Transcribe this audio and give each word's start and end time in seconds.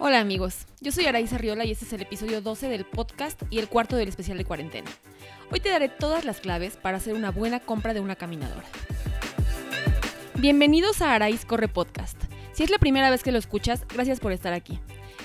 Hola 0.00 0.20
amigos, 0.20 0.68
yo 0.80 0.92
soy 0.92 1.06
Araíz 1.06 1.32
Arriola 1.32 1.64
y 1.64 1.72
este 1.72 1.84
es 1.84 1.92
el 1.92 2.02
episodio 2.02 2.40
12 2.40 2.68
del 2.68 2.84
podcast 2.84 3.42
y 3.50 3.58
el 3.58 3.68
cuarto 3.68 3.96
del 3.96 4.06
especial 4.06 4.38
de 4.38 4.44
cuarentena. 4.44 4.88
Hoy 5.50 5.58
te 5.58 5.70
daré 5.70 5.88
todas 5.88 6.24
las 6.24 6.38
claves 6.38 6.76
para 6.76 6.98
hacer 6.98 7.14
una 7.14 7.32
buena 7.32 7.58
compra 7.58 7.94
de 7.94 8.00
una 8.00 8.14
caminadora. 8.14 8.62
Bienvenidos 10.36 11.02
a 11.02 11.16
Araíz 11.16 11.44
Corre 11.44 11.66
Podcast. 11.66 12.16
Si 12.52 12.62
es 12.62 12.70
la 12.70 12.78
primera 12.78 13.10
vez 13.10 13.24
que 13.24 13.32
lo 13.32 13.38
escuchas, 13.38 13.84
gracias 13.92 14.20
por 14.20 14.30
estar 14.30 14.52
aquí. 14.52 14.78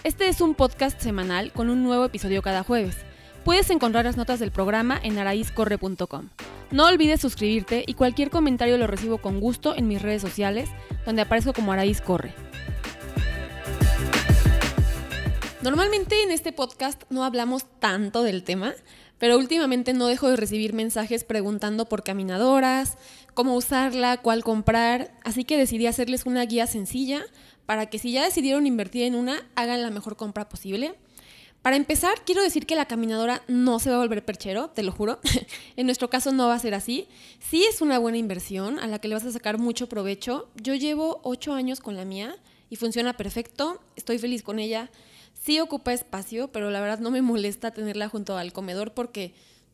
Este 0.03 0.27
es 0.27 0.41
un 0.41 0.55
podcast 0.55 0.99
semanal 0.99 1.51
con 1.51 1.69
un 1.69 1.83
nuevo 1.83 2.05
episodio 2.05 2.41
cada 2.41 2.63
jueves. 2.63 2.97
Puedes 3.45 3.69
encontrar 3.69 4.05
las 4.05 4.17
notas 4.17 4.39
del 4.39 4.49
programa 4.49 4.99
en 5.03 5.19
araizcorre.com. 5.19 6.29
No 6.71 6.87
olvides 6.87 7.21
suscribirte 7.21 7.83
y 7.85 7.93
cualquier 7.93 8.31
comentario 8.31 8.79
lo 8.79 8.87
recibo 8.87 9.19
con 9.19 9.39
gusto 9.39 9.75
en 9.75 9.87
mis 9.87 10.01
redes 10.01 10.23
sociales, 10.23 10.67
donde 11.05 11.21
aparezco 11.21 11.53
como 11.53 11.73
Araíz 11.73 12.01
Corre. 12.01 12.33
Normalmente 15.63 16.21
en 16.23 16.31
este 16.31 16.51
podcast 16.51 17.03
no 17.09 17.23
hablamos 17.23 17.63
tanto 17.79 18.21
del 18.21 18.43
tema, 18.43 18.73
pero 19.17 19.37
últimamente 19.37 19.93
no 19.93 20.07
dejo 20.07 20.27
de 20.27 20.35
recibir 20.35 20.73
mensajes 20.73 21.23
preguntando 21.23 21.85
por 21.85 22.03
caminadoras, 22.03 22.97
cómo 23.33 23.55
usarla, 23.55 24.17
cuál 24.17 24.43
comprar, 24.43 25.17
así 25.23 25.45
que 25.45 25.55
decidí 25.55 25.87
hacerles 25.87 26.25
una 26.25 26.43
guía 26.43 26.67
sencilla 26.67 27.23
para 27.65 27.85
que 27.85 27.97
si 27.97 28.11
ya 28.11 28.25
decidieron 28.25 28.67
invertir 28.67 29.03
en 29.03 29.15
una, 29.15 29.41
hagan 29.55 29.81
la 29.81 29.89
mejor 29.89 30.17
compra 30.17 30.49
posible. 30.49 30.95
Para 31.61 31.77
empezar, 31.77 32.25
quiero 32.25 32.43
decir 32.43 32.65
que 32.65 32.75
la 32.75 32.89
caminadora 32.89 33.41
no 33.47 33.79
se 33.79 33.89
va 33.89 33.95
a 33.95 33.99
volver 33.99 34.25
perchero, 34.25 34.71
te 34.71 34.83
lo 34.83 34.91
juro. 34.91 35.21
en 35.77 35.85
nuestro 35.85 36.09
caso 36.09 36.33
no 36.33 36.49
va 36.49 36.55
a 36.55 36.59
ser 36.59 36.73
así. 36.73 37.07
Sí 37.39 37.63
es 37.63 37.79
una 37.79 37.99
buena 37.99 38.17
inversión 38.17 38.79
a 38.79 38.87
la 38.87 38.99
que 38.99 39.07
le 39.07 39.15
vas 39.15 39.23
a 39.23 39.31
sacar 39.31 39.59
mucho 39.59 39.87
provecho. 39.87 40.49
Yo 40.61 40.75
llevo 40.75 41.21
ocho 41.23 41.53
años 41.53 41.79
con 41.79 41.95
la 41.95 42.03
mía 42.03 42.35
y 42.69 42.75
funciona 42.75 43.15
perfecto. 43.15 43.81
Estoy 43.95 44.19
feliz 44.19 44.43
con 44.43 44.59
ella. 44.59 44.91
Sí 45.43 45.59
ocupa 45.59 45.91
espacio, 45.91 46.47
pero 46.53 46.71
la 46.71 46.79
verdad 46.79 46.99
no 46.99 47.11
me 47.11 47.21
molesta 47.21 47.71
tenerla 47.71 48.07
junto 48.07 48.37
al 48.37 48.53
comedor 48.53 48.93
porque 48.93 49.33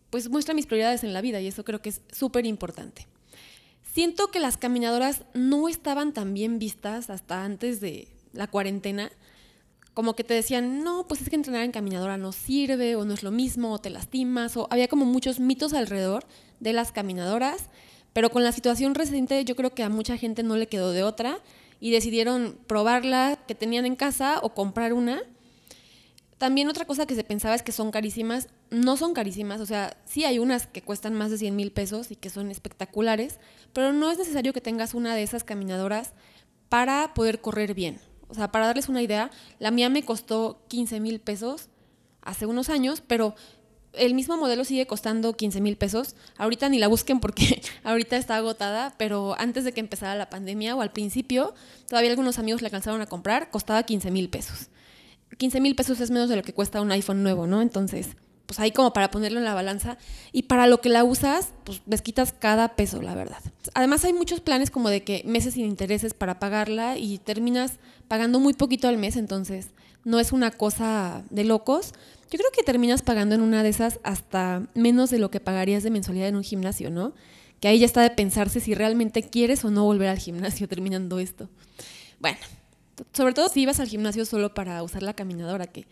pues 0.09 0.27
muestra 0.27 0.55
mis 0.55 0.65
prioridades 0.65 1.03
en 1.03 1.13
la 1.13 1.21
vida 1.21 1.39
y 1.41 1.47
eso 1.47 1.63
creo 1.63 1.79
que 1.79 1.89
es 1.89 2.01
súper 2.11 2.47
importante. 2.47 3.05
Siento 3.83 4.29
que 4.29 4.39
las 4.39 4.57
caminadoras 4.57 5.25
no 5.35 5.69
estaban 5.69 6.11
tan 6.11 6.33
bien 6.33 6.57
vistas 6.57 7.11
hasta 7.11 7.43
antes 7.43 7.81
de 7.81 8.07
la 8.33 8.47
cuarentena. 8.47 9.11
Como 9.93 10.15
que 10.15 10.23
te 10.23 10.33
decían, 10.33 10.83
no, 10.83 11.07
pues 11.07 11.21
es 11.21 11.29
que 11.29 11.35
entrenar 11.35 11.63
en 11.63 11.71
caminadora 11.71 12.17
no 12.17 12.31
sirve, 12.31 12.95
o 12.95 13.05
no 13.05 13.13
es 13.13 13.21
lo 13.21 13.29
mismo, 13.29 13.71
o 13.73 13.79
te 13.79 13.91
lastimas, 13.91 14.57
o 14.57 14.67
había 14.71 14.87
como 14.87 15.05
muchos 15.05 15.39
mitos 15.39 15.73
alrededor 15.73 16.25
de 16.59 16.73
las 16.73 16.91
caminadoras, 16.91 17.69
pero 18.13 18.31
con 18.31 18.43
la 18.43 18.53
situación 18.53 18.95
reciente 18.95 19.45
yo 19.45 19.55
creo 19.55 19.75
que 19.75 19.83
a 19.83 19.89
mucha 19.89 20.17
gente 20.17 20.41
no 20.41 20.55
le 20.55 20.67
quedó 20.67 20.93
de 20.93 21.03
otra 21.03 21.39
y 21.79 21.91
decidieron 21.91 22.57
probarla 22.65 23.37
que 23.47 23.53
tenían 23.53 23.85
en 23.85 23.95
casa 23.95 24.39
o 24.41 24.55
comprar 24.55 24.93
una 24.93 25.21
también 26.39 26.69
otra 26.69 26.85
cosa 26.85 27.05
que 27.05 27.15
se 27.15 27.25
pensaba 27.25 27.53
es 27.53 27.63
que 27.63 27.73
son 27.73 27.91
carísimas. 27.91 28.47
No 28.71 28.95
son 28.95 29.13
carísimas, 29.13 29.59
o 29.59 29.65
sea, 29.65 29.97
sí 30.05 30.23
hay 30.23 30.39
unas 30.39 30.67
que 30.67 30.81
cuestan 30.81 31.13
más 31.13 31.31
de 31.31 31.37
100 31.37 31.55
mil 31.55 31.71
pesos 31.71 32.11
y 32.11 32.15
que 32.15 32.29
son 32.29 32.49
espectaculares, 32.49 33.39
pero 33.73 33.91
no 33.91 34.09
es 34.09 34.17
necesario 34.17 34.53
que 34.53 34.61
tengas 34.61 34.93
una 34.93 35.13
de 35.15 35.21
esas 35.21 35.43
caminadoras 35.43 36.13
para 36.69 37.13
poder 37.13 37.41
correr 37.41 37.73
bien. 37.73 37.99
O 38.29 38.35
sea, 38.35 38.51
para 38.51 38.67
darles 38.67 38.87
una 38.87 39.01
idea, 39.01 39.31
la 39.59 39.69
mía 39.69 39.89
me 39.89 40.03
costó 40.03 40.63
15 40.69 41.01
mil 41.01 41.19
pesos 41.19 41.67
hace 42.21 42.45
unos 42.45 42.69
años, 42.69 43.03
pero 43.05 43.35
el 43.91 44.13
mismo 44.13 44.37
modelo 44.37 44.63
sigue 44.63 44.87
costando 44.87 45.33
15 45.33 45.59
mil 45.59 45.75
pesos. 45.75 46.15
Ahorita 46.37 46.69
ni 46.69 46.79
la 46.79 46.87
busquen 46.87 47.19
porque 47.19 47.61
ahorita 47.83 48.15
está 48.15 48.37
agotada, 48.37 48.95
pero 48.97 49.35
antes 49.37 49.65
de 49.65 49.73
que 49.73 49.81
empezara 49.81 50.15
la 50.15 50.29
pandemia 50.29 50.73
o 50.77 50.81
al 50.81 50.93
principio, 50.93 51.53
todavía 51.89 52.11
algunos 52.11 52.39
amigos 52.39 52.61
la 52.61 52.67
alcanzaron 52.67 53.01
a 53.01 53.07
comprar, 53.07 53.49
costaba 53.49 53.83
15 53.83 54.09
mil 54.09 54.29
pesos. 54.29 54.69
15 55.39 55.61
mil 55.61 55.73
pesos 55.73 56.01
es 56.01 56.11
menos 56.11 56.27
de 56.29 56.35
lo 56.35 56.43
que 56.43 56.53
cuesta 56.53 56.81
un 56.81 56.91
iPhone 56.91 57.23
nuevo, 57.23 57.47
¿no? 57.47 57.61
Entonces, 57.61 58.09
pues 58.45 58.59
ahí 58.59 58.71
como 58.71 58.91
para 58.91 59.09
ponerlo 59.09 59.39
en 59.39 59.45
la 59.45 59.53
balanza. 59.53 59.97
Y 60.33 60.43
para 60.43 60.67
lo 60.67 60.81
que 60.81 60.89
la 60.89 61.05
usas, 61.05 61.53
pues 61.63 61.81
les 61.87 62.01
quitas 62.01 62.33
cada 62.33 62.75
peso, 62.75 63.01
la 63.01 63.15
verdad. 63.15 63.41
Además 63.73 64.03
hay 64.03 64.11
muchos 64.11 64.41
planes 64.41 64.69
como 64.69 64.89
de 64.89 65.03
que 65.03 65.23
meses 65.25 65.53
sin 65.53 65.65
intereses 65.65 66.13
para 66.13 66.39
pagarla 66.39 66.97
y 66.97 67.19
terminas 67.19 67.77
pagando 68.09 68.39
muy 68.39 68.53
poquito 68.53 68.89
al 68.89 68.97
mes, 68.97 69.15
entonces 69.15 69.69
no 70.03 70.19
es 70.19 70.33
una 70.33 70.51
cosa 70.51 71.23
de 71.29 71.45
locos. 71.45 71.93
Yo 72.31 72.37
creo 72.37 72.51
que 72.51 72.63
terminas 72.63 73.01
pagando 73.01 73.33
en 73.33 73.41
una 73.41 73.63
de 73.63 73.69
esas 73.69 73.99
hasta 74.03 74.67
menos 74.73 75.09
de 75.09 75.19
lo 75.19 75.31
que 75.31 75.39
pagarías 75.39 75.83
de 75.83 75.91
mensualidad 75.91 76.27
en 76.27 76.35
un 76.35 76.43
gimnasio, 76.43 76.89
¿no? 76.89 77.13
Que 77.61 77.69
ahí 77.69 77.79
ya 77.79 77.85
está 77.85 78.01
de 78.01 78.09
pensarse 78.09 78.59
si 78.59 78.73
realmente 78.73 79.23
quieres 79.23 79.63
o 79.63 79.71
no 79.71 79.85
volver 79.85 80.09
al 80.09 80.19
gimnasio 80.19 80.67
terminando 80.67 81.19
esto. 81.19 81.49
Bueno, 82.19 82.39
sobre 83.13 83.33
todo 83.33 83.49
si 83.49 83.61
ibas 83.61 83.79
al 83.79 83.87
gimnasio 83.87 84.25
solo 84.25 84.53
para 84.53 84.81
usar 84.83 85.03
la 85.03 85.13
caminadora, 85.13 85.67
que 85.67 85.87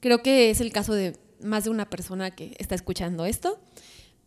creo 0.00 0.22
que 0.22 0.50
es 0.50 0.60
el 0.60 0.72
caso 0.72 0.94
de 0.94 1.16
más 1.40 1.64
de 1.64 1.70
una 1.70 1.88
persona 1.88 2.30
que 2.30 2.54
está 2.58 2.74
escuchando 2.74 3.24
esto. 3.24 3.60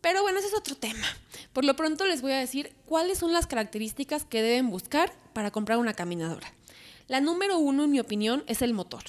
Pero 0.00 0.22
bueno, 0.22 0.38
ese 0.38 0.48
es 0.48 0.54
otro 0.54 0.76
tema. 0.76 1.06
Por 1.52 1.64
lo 1.64 1.74
pronto 1.74 2.04
les 2.06 2.22
voy 2.22 2.32
a 2.32 2.38
decir 2.38 2.72
cuáles 2.84 3.18
son 3.18 3.32
las 3.32 3.46
características 3.46 4.24
que 4.24 4.42
deben 4.42 4.70
buscar 4.70 5.12
para 5.32 5.50
comprar 5.50 5.78
una 5.78 5.94
caminadora. 5.94 6.52
La 7.08 7.20
número 7.20 7.58
uno, 7.58 7.84
en 7.84 7.90
mi 7.90 8.00
opinión, 8.00 8.44
es 8.46 8.62
el 8.62 8.74
motor. 8.74 9.02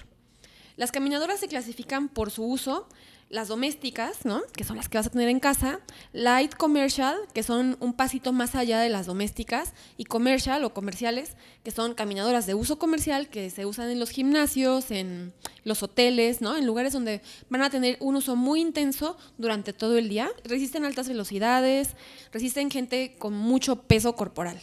Las 0.76 0.92
caminadoras 0.92 1.40
se 1.40 1.48
clasifican 1.48 2.10
por 2.10 2.32
su 2.32 2.44
uso 2.44 2.88
las 3.30 3.50
domésticas, 3.50 4.24
¿no? 4.26 4.42
que 4.54 4.64
son 4.64 4.78
las 4.78 4.88
que 4.88 4.98
vas 4.98 5.08
a 5.08 5.10
tener 5.10 5.28
en 5.28 5.40
casa, 5.40 5.80
light 6.14 6.56
commercial, 6.56 7.18
que 7.34 7.44
son 7.44 7.76
un 7.82 7.94
pasito 7.94 8.32
más 8.32 8.56
allá 8.56 8.80
de 8.80 8.90
las 8.90 9.06
domésticas, 9.06 9.74
y 9.98 10.06
commercial 10.06 10.64
o 10.64 10.74
comerciales, 10.74 11.36
que 11.64 11.72
son 11.72 11.94
caminadoras 11.94 12.46
de 12.46 12.54
uso 12.54 12.80
comercial 12.80 13.28
que 13.28 13.50
se 13.50 13.66
usan 13.66 13.90
en 13.90 14.00
los 14.00 14.12
gimnasios, 14.12 14.92
en 14.92 15.34
los 15.64 15.84
hoteles, 15.84 16.42
¿no? 16.42 16.56
en 16.56 16.66
lugares 16.66 16.94
donde 16.94 17.22
van 17.50 17.62
a 17.62 17.70
tener 17.70 17.98
un 18.00 18.16
uso 18.16 18.36
muy 18.36 18.62
intenso 18.62 19.18
durante 19.38 19.74
todo 19.74 19.98
el 19.98 20.08
día. 20.08 20.30
Resisten 20.46 20.86
altas 20.86 21.10
velocidades, 21.10 21.96
resisten 22.32 22.72
gente 22.72 23.16
con 23.20 23.34
mucho 23.34 23.84
peso 23.84 24.16
corporal. 24.16 24.62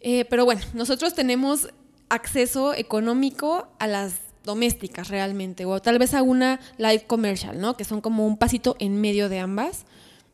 Eh, 0.00 0.26
pero 0.26 0.44
bueno, 0.44 0.60
nosotros 0.74 1.14
tenemos 1.14 1.68
acceso 2.10 2.74
económico 2.74 3.68
a 3.78 3.86
las 3.86 4.14
domésticas 4.44 5.08
realmente, 5.08 5.64
o 5.64 5.80
tal 5.80 5.98
vez 5.98 6.14
a 6.14 6.22
una 6.22 6.60
light 6.78 7.06
commercial, 7.06 7.60
¿no? 7.60 7.76
Que 7.76 7.84
son 7.84 8.00
como 8.00 8.26
un 8.26 8.36
pasito 8.36 8.76
en 8.78 9.00
medio 9.00 9.28
de 9.28 9.40
ambas. 9.40 9.84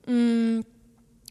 Mm, 0.07 0.61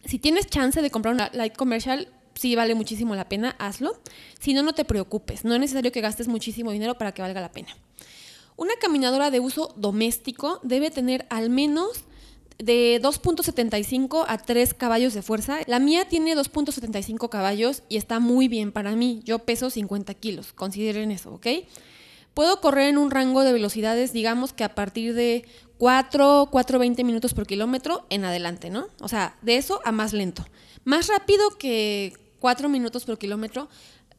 si 0.06 0.20
tienes 0.20 0.48
chance 0.48 0.82
de 0.82 0.90
comprar 0.90 1.14
una 1.14 1.30
light 1.34 1.56
commercial, 1.56 2.08
sí 2.36 2.56
vale 2.56 2.74
muchísimo 2.76 3.16
la 3.16 3.28
pena, 3.28 3.56
hazlo. 3.60 4.00
Si 4.40 4.54
no, 4.54 4.64
no 4.64 4.74
te 4.74 4.86
preocupes, 4.86 5.44
no 5.44 5.54
es 5.54 5.60
necesario 5.60 5.92
que 5.92 6.02
gastes 6.02 6.28
muchísimo 6.28 6.72
dinero 6.72 6.98
para 6.98 7.12
que 7.12 7.22
valga 7.22 7.42
la 7.42 7.52
pena. 7.52 7.76
Una 8.56 8.74
caminadora 8.82 9.32
de 9.32 9.40
uso 9.40 9.74
doméstico 9.78 10.60
debe 10.64 10.92
tener 10.92 11.26
al 11.30 11.50
menos 11.50 12.04
de 12.58 13.00
2.75 13.02 14.26
a 14.28 14.38
3 14.38 14.74
caballos 14.74 15.14
de 15.14 15.22
fuerza. 15.22 15.60
La 15.68 15.80
mía 15.80 16.08
tiene 16.10 16.36
2.75 16.36 17.30
caballos 17.30 17.84
y 17.88 17.98
está 17.98 18.20
muy 18.20 18.48
bien 18.48 18.72
para 18.72 18.96
mí. 18.96 19.22
Yo 19.24 19.40
peso 19.40 19.70
50 19.70 20.14
kilos, 20.16 20.52
consideren 20.54 21.12
eso, 21.12 21.34
¿ok? 21.34 21.48
Puedo 22.40 22.62
correr 22.62 22.88
en 22.88 22.98
un 22.98 23.12
rango 23.12 23.44
de 23.44 23.52
velocidades, 23.52 24.14
digamos 24.14 24.54
que 24.54 24.64
a 24.64 24.74
partir 24.74 25.14
de 25.14 25.46
4, 25.78 26.48
4.20 26.50 27.04
minutos 27.04 27.34
por 27.34 27.46
kilómetro 27.46 28.06
en 28.10 28.24
adelante, 28.24 28.70
¿no? 28.70 28.88
O 29.02 29.10
sea, 29.10 29.36
de 29.42 29.58
eso 29.58 29.82
a 29.84 29.92
más 29.92 30.14
lento. 30.14 30.46
Más 30.86 31.08
rápido 31.08 31.58
que 31.58 32.14
4 32.40 32.70
minutos 32.70 33.04
por 33.04 33.18
kilómetro, 33.18 33.68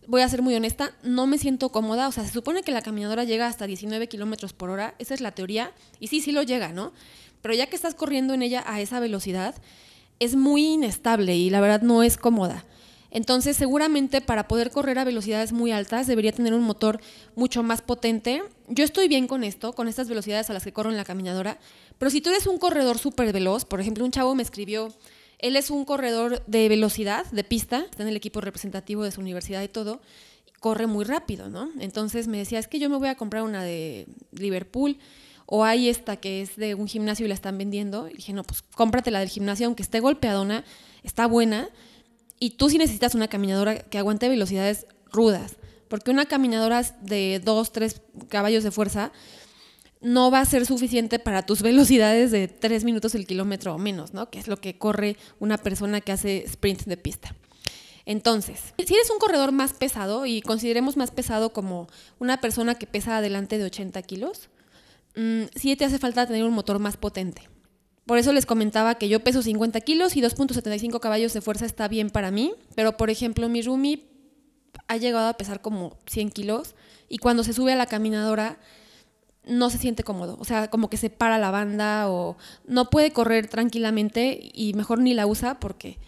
voy 0.06 0.20
a 0.20 0.28
ser 0.28 0.42
muy 0.42 0.54
honesta, 0.54 0.92
no 1.02 1.26
me 1.26 1.38
siento 1.38 1.70
cómoda. 1.70 2.08
O 2.08 2.12
sea, 2.12 2.26
se 2.26 2.30
supone 2.30 2.62
que 2.62 2.72
la 2.72 2.82
caminadora 2.82 3.24
llega 3.24 3.46
hasta 3.46 3.66
19 3.66 4.06
kilómetros 4.08 4.52
por 4.52 4.68
hora, 4.68 4.94
esa 4.98 5.14
es 5.14 5.22
la 5.22 5.32
teoría, 5.32 5.72
y 5.98 6.08
sí, 6.08 6.20
sí 6.20 6.30
lo 6.30 6.42
llega, 6.42 6.74
¿no? 6.74 6.92
Pero 7.40 7.54
ya 7.54 7.68
que 7.68 7.76
estás 7.76 7.94
corriendo 7.94 8.34
en 8.34 8.42
ella 8.42 8.62
a 8.66 8.82
esa 8.82 9.00
velocidad, 9.00 9.54
es 10.18 10.36
muy 10.36 10.74
inestable 10.74 11.36
y 11.36 11.48
la 11.48 11.62
verdad 11.62 11.80
no 11.80 12.02
es 12.02 12.18
cómoda. 12.18 12.66
Entonces, 13.10 13.56
seguramente 13.56 14.20
para 14.20 14.46
poder 14.46 14.70
correr 14.70 14.98
a 14.98 15.04
velocidades 15.04 15.52
muy 15.52 15.72
altas 15.72 16.06
debería 16.06 16.32
tener 16.32 16.54
un 16.54 16.62
motor 16.62 17.00
mucho 17.34 17.62
más 17.62 17.82
potente. 17.82 18.42
Yo 18.68 18.84
estoy 18.84 19.08
bien 19.08 19.26
con 19.26 19.42
esto, 19.44 19.72
con 19.72 19.88
estas 19.88 20.08
velocidades 20.08 20.48
a 20.50 20.52
las 20.52 20.64
que 20.64 20.72
corro 20.72 20.90
en 20.90 20.96
la 20.96 21.04
caminadora, 21.04 21.58
pero 21.98 22.10
si 22.10 22.20
tú 22.20 22.30
eres 22.30 22.46
un 22.46 22.58
corredor 22.58 22.98
súper 22.98 23.32
veloz, 23.32 23.64
por 23.64 23.80
ejemplo, 23.80 24.04
un 24.04 24.12
chavo 24.12 24.34
me 24.34 24.42
escribió, 24.42 24.92
él 25.38 25.56
es 25.56 25.70
un 25.70 25.84
corredor 25.84 26.44
de 26.46 26.68
velocidad, 26.68 27.26
de 27.32 27.44
pista, 27.44 27.86
está 27.90 28.02
en 28.02 28.08
el 28.08 28.16
equipo 28.16 28.40
representativo 28.40 29.04
de 29.04 29.10
su 29.10 29.20
universidad 29.20 29.62
y 29.62 29.68
todo, 29.68 30.00
corre 30.60 30.86
muy 30.86 31.04
rápido, 31.04 31.48
¿no? 31.48 31.70
Entonces 31.80 32.28
me 32.28 32.38
decía, 32.38 32.58
es 32.58 32.68
que 32.68 32.78
yo 32.78 32.90
me 32.90 32.98
voy 32.98 33.08
a 33.08 33.16
comprar 33.16 33.42
una 33.42 33.64
de 33.64 34.06
Liverpool 34.32 34.98
o 35.46 35.64
hay 35.64 35.88
esta 35.88 36.16
que 36.16 36.42
es 36.42 36.56
de 36.56 36.74
un 36.74 36.86
gimnasio 36.86 37.24
y 37.24 37.28
la 37.28 37.34
están 37.34 37.58
vendiendo. 37.58 38.08
Y 38.08 38.14
dije, 38.14 38.32
no, 38.32 38.44
pues 38.44 38.62
cómpratela 38.62 39.18
del 39.18 39.28
gimnasio, 39.28 39.66
aunque 39.66 39.82
esté 39.82 39.98
golpeadona, 39.98 40.64
está 41.02 41.26
buena 41.26 41.70
y 42.40 42.50
tú 42.50 42.70
sí 42.70 42.78
necesitas 42.78 43.14
una 43.14 43.28
caminadora 43.28 43.78
que 43.78 43.98
aguante 43.98 44.28
velocidades 44.28 44.86
rudas, 45.12 45.56
porque 45.88 46.10
una 46.10 46.26
caminadora 46.26 46.82
de 47.02 47.40
2, 47.44 47.72
3 47.72 48.02
caballos 48.28 48.64
de 48.64 48.70
fuerza 48.70 49.12
no 50.00 50.30
va 50.30 50.40
a 50.40 50.46
ser 50.46 50.64
suficiente 50.64 51.18
para 51.18 51.44
tus 51.44 51.62
velocidades 51.62 52.30
de 52.30 52.48
3 52.48 52.84
minutos 52.84 53.14
el 53.14 53.26
kilómetro 53.26 53.74
o 53.74 53.78
menos, 53.78 54.14
¿no? 54.14 54.30
Que 54.30 54.38
es 54.38 54.48
lo 54.48 54.56
que 54.56 54.78
corre 54.78 55.16
una 55.38 55.58
persona 55.58 56.00
que 56.00 56.12
hace 56.12 56.44
sprint 56.46 56.84
de 56.84 56.96
pista. 56.96 57.36
Entonces, 58.06 58.72
si 58.78 58.94
eres 58.94 59.10
un 59.10 59.18
corredor 59.18 59.52
más 59.52 59.74
pesado, 59.74 60.24
y 60.24 60.40
consideremos 60.40 60.96
más 60.96 61.10
pesado 61.10 61.52
como 61.52 61.86
una 62.18 62.40
persona 62.40 62.74
que 62.74 62.86
pesa 62.86 63.18
adelante 63.18 63.58
de 63.58 63.64
80 63.64 64.00
kilos, 64.02 64.48
mm, 65.14 65.42
sí 65.54 65.76
te 65.76 65.84
hace 65.84 65.98
falta 65.98 66.26
tener 66.26 66.44
un 66.44 66.54
motor 66.54 66.78
más 66.78 66.96
potente. 66.96 67.48
Por 68.10 68.18
eso 68.18 68.32
les 68.32 68.44
comentaba 68.44 68.96
que 68.96 69.08
yo 69.08 69.22
peso 69.22 69.40
50 69.40 69.80
kilos 69.82 70.16
y 70.16 70.20
2.75 70.20 70.98
caballos 70.98 71.32
de 71.32 71.40
fuerza 71.40 71.64
está 71.64 71.86
bien 71.86 72.10
para 72.10 72.32
mí, 72.32 72.54
pero 72.74 72.96
por 72.96 73.08
ejemplo 73.08 73.48
mi 73.48 73.62
Rumi 73.62 74.04
ha 74.88 74.96
llegado 74.96 75.28
a 75.28 75.34
pesar 75.34 75.62
como 75.62 75.96
100 76.08 76.32
kilos 76.32 76.74
y 77.08 77.18
cuando 77.18 77.44
se 77.44 77.52
sube 77.52 77.72
a 77.72 77.76
la 77.76 77.86
caminadora 77.86 78.58
no 79.46 79.70
se 79.70 79.78
siente 79.78 80.02
cómodo, 80.02 80.36
o 80.40 80.44
sea, 80.44 80.70
como 80.70 80.90
que 80.90 80.96
se 80.96 81.08
para 81.08 81.38
la 81.38 81.52
banda 81.52 82.10
o 82.10 82.36
no 82.66 82.90
puede 82.90 83.12
correr 83.12 83.46
tranquilamente 83.46 84.40
y 84.42 84.74
mejor 84.74 84.98
ni 84.98 85.14
la 85.14 85.28
usa 85.28 85.60
porque 85.60 86.00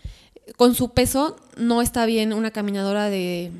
con 0.57 0.75
su 0.75 0.89
peso 0.89 1.37
no 1.57 1.83
está 1.83 2.05
bien 2.05 2.33
una 2.33 2.51
caminadora 2.51 3.11
de 3.11 3.53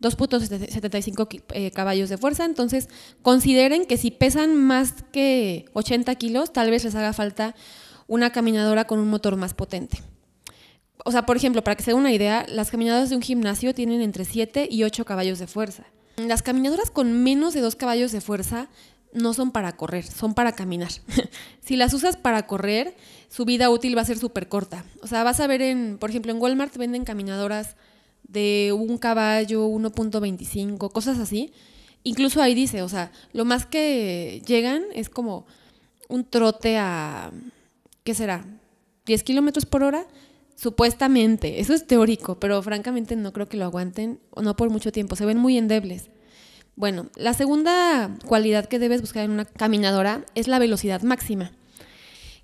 2.75 0.00 1.42
eh, 1.52 1.70
caballos 1.70 2.08
de 2.08 2.18
fuerza. 2.18 2.44
Entonces, 2.44 2.88
consideren 3.22 3.86
que 3.86 3.96
si 3.96 4.10
pesan 4.10 4.56
más 4.56 4.94
que 5.12 5.66
80 5.72 6.14
kilos, 6.16 6.52
tal 6.52 6.70
vez 6.70 6.84
les 6.84 6.94
haga 6.94 7.12
falta 7.12 7.54
una 8.06 8.30
caminadora 8.30 8.86
con 8.86 8.98
un 8.98 9.08
motor 9.08 9.36
más 9.36 9.54
potente. 9.54 10.02
O 11.04 11.12
sea, 11.12 11.26
por 11.26 11.36
ejemplo, 11.36 11.62
para 11.62 11.76
que 11.76 11.82
se 11.82 11.90
den 11.90 12.00
una 12.00 12.12
idea, 12.12 12.44
las 12.48 12.70
caminadoras 12.70 13.10
de 13.10 13.16
un 13.16 13.22
gimnasio 13.22 13.74
tienen 13.74 14.00
entre 14.00 14.24
7 14.24 14.68
y 14.70 14.82
8 14.82 15.04
caballos 15.04 15.38
de 15.38 15.46
fuerza. 15.46 15.84
Las 16.16 16.42
caminadoras 16.42 16.90
con 16.90 17.22
menos 17.22 17.54
de 17.54 17.60
2 17.60 17.76
caballos 17.76 18.10
de 18.10 18.20
fuerza 18.20 18.68
no 19.12 19.32
son 19.32 19.52
para 19.52 19.76
correr, 19.76 20.04
son 20.04 20.34
para 20.34 20.52
caminar. 20.52 20.90
si 21.60 21.76
las 21.76 21.94
usas 21.94 22.16
para 22.16 22.46
correr, 22.46 22.96
su 23.28 23.44
vida 23.44 23.70
útil 23.70 23.96
va 23.96 24.02
a 24.02 24.06
ser 24.06 24.18
súper 24.18 24.48
corta. 24.48 24.84
O 25.02 25.06
sea, 25.06 25.22
vas 25.22 25.40
a 25.40 25.46
ver 25.46 25.62
en, 25.62 25.98
por 25.98 26.10
ejemplo, 26.10 26.32
en 26.32 26.40
Walmart 26.40 26.76
venden 26.76 27.04
caminadoras 27.04 27.76
de 28.28 28.72
un 28.78 28.98
caballo, 28.98 29.66
1.25, 29.66 30.92
cosas 30.92 31.18
así. 31.18 31.52
Incluso 32.04 32.40
ahí 32.40 32.54
dice, 32.54 32.82
o 32.82 32.88
sea, 32.88 33.10
lo 33.32 33.44
más 33.44 33.66
que 33.66 34.42
llegan 34.46 34.84
es 34.94 35.08
como 35.08 35.46
un 36.08 36.24
trote 36.24 36.78
a, 36.78 37.32
¿qué 38.04 38.14
será? 38.14 38.44
¿10 39.06 39.22
kilómetros 39.22 39.66
por 39.66 39.82
hora? 39.82 40.06
Supuestamente, 40.54 41.60
eso 41.60 41.74
es 41.74 41.86
teórico, 41.86 42.38
pero 42.38 42.62
francamente 42.62 43.16
no 43.16 43.32
creo 43.32 43.48
que 43.48 43.56
lo 43.56 43.64
aguanten, 43.64 44.20
o 44.30 44.42
no 44.42 44.56
por 44.56 44.70
mucho 44.70 44.92
tiempo, 44.92 45.16
se 45.16 45.26
ven 45.26 45.38
muy 45.38 45.56
endebles. 45.56 46.10
Bueno, 46.76 47.06
la 47.16 47.34
segunda 47.34 48.16
cualidad 48.26 48.66
que 48.66 48.78
debes 48.78 49.00
buscar 49.00 49.24
en 49.24 49.32
una 49.32 49.44
caminadora 49.44 50.24
es 50.34 50.46
la 50.48 50.58
velocidad 50.58 51.02
máxima. 51.02 51.52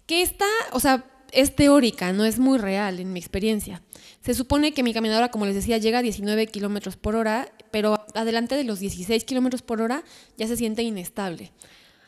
Que 0.07 0.23
está, 0.23 0.47
o 0.73 0.81
sea, 0.81 1.05
es 1.35 1.55
teórica, 1.55 2.13
no 2.13 2.25
es 2.25 2.39
muy 2.39 2.59
real 2.59 3.01
en 3.01 3.13
mi 3.13 3.21
experiencia. 3.21 3.83
Se 4.23 4.35
supone 4.35 4.73
que 4.73 4.83
mi 4.83 4.95
caminadora, 4.95 5.31
como 5.31 5.47
les 5.47 5.55
decía, 5.55 5.79
llega 5.79 5.99
a 5.99 6.03
19 6.03 6.47
kilómetros 6.47 6.97
por 6.97 7.17
hora, 7.17 7.49
pero 7.71 8.05
adelante 8.15 8.57
de 8.57 8.65
los 8.65 8.79
16 8.79 9.25
kilómetros 9.25 9.63
por 9.63 9.83
hora 9.83 10.05
ya 10.37 10.47
se 10.47 10.57
siente 10.57 10.83
inestable. 10.83 11.53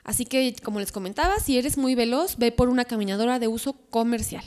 Así 0.05 0.25
que, 0.25 0.55
como 0.63 0.81
les 0.81 0.93
comentaba, 0.93 1.39
si 1.41 1.59
eres 1.59 1.77
muy 1.77 1.95
veloz, 1.95 2.37
ve 2.39 2.53
por 2.53 2.69
una 2.69 2.85
caminadora 2.85 3.39
de 3.39 3.49
uso 3.49 3.75
comercial. 3.91 4.45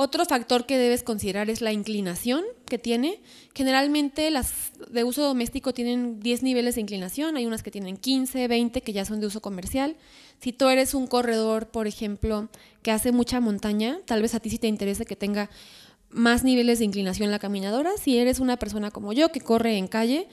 Otro 0.00 0.24
factor 0.26 0.64
que 0.64 0.78
debes 0.78 1.02
considerar 1.02 1.50
es 1.50 1.60
la 1.60 1.72
inclinación 1.72 2.44
que 2.66 2.78
tiene. 2.78 3.18
Generalmente 3.52 4.30
las 4.30 4.70
de 4.92 5.02
uso 5.02 5.24
doméstico 5.24 5.74
tienen 5.74 6.20
10 6.20 6.44
niveles 6.44 6.76
de 6.76 6.82
inclinación, 6.82 7.36
hay 7.36 7.46
unas 7.46 7.64
que 7.64 7.72
tienen 7.72 7.96
15, 7.96 8.46
20 8.46 8.80
que 8.82 8.92
ya 8.92 9.04
son 9.04 9.18
de 9.18 9.26
uso 9.26 9.42
comercial. 9.42 9.96
Si 10.40 10.52
tú 10.52 10.68
eres 10.68 10.94
un 10.94 11.08
corredor, 11.08 11.66
por 11.66 11.88
ejemplo, 11.88 12.48
que 12.82 12.92
hace 12.92 13.10
mucha 13.10 13.40
montaña, 13.40 13.98
tal 14.04 14.22
vez 14.22 14.36
a 14.36 14.38
ti 14.38 14.50
sí 14.50 14.58
te 14.58 14.68
interese 14.68 15.04
que 15.04 15.16
tenga 15.16 15.50
más 16.10 16.44
niveles 16.44 16.78
de 16.78 16.84
inclinación 16.84 17.32
la 17.32 17.40
caminadora. 17.40 17.90
Si 18.00 18.18
eres 18.18 18.38
una 18.38 18.56
persona 18.56 18.92
como 18.92 19.12
yo 19.12 19.32
que 19.32 19.40
corre 19.40 19.78
en 19.78 19.88
calle, 19.88 20.28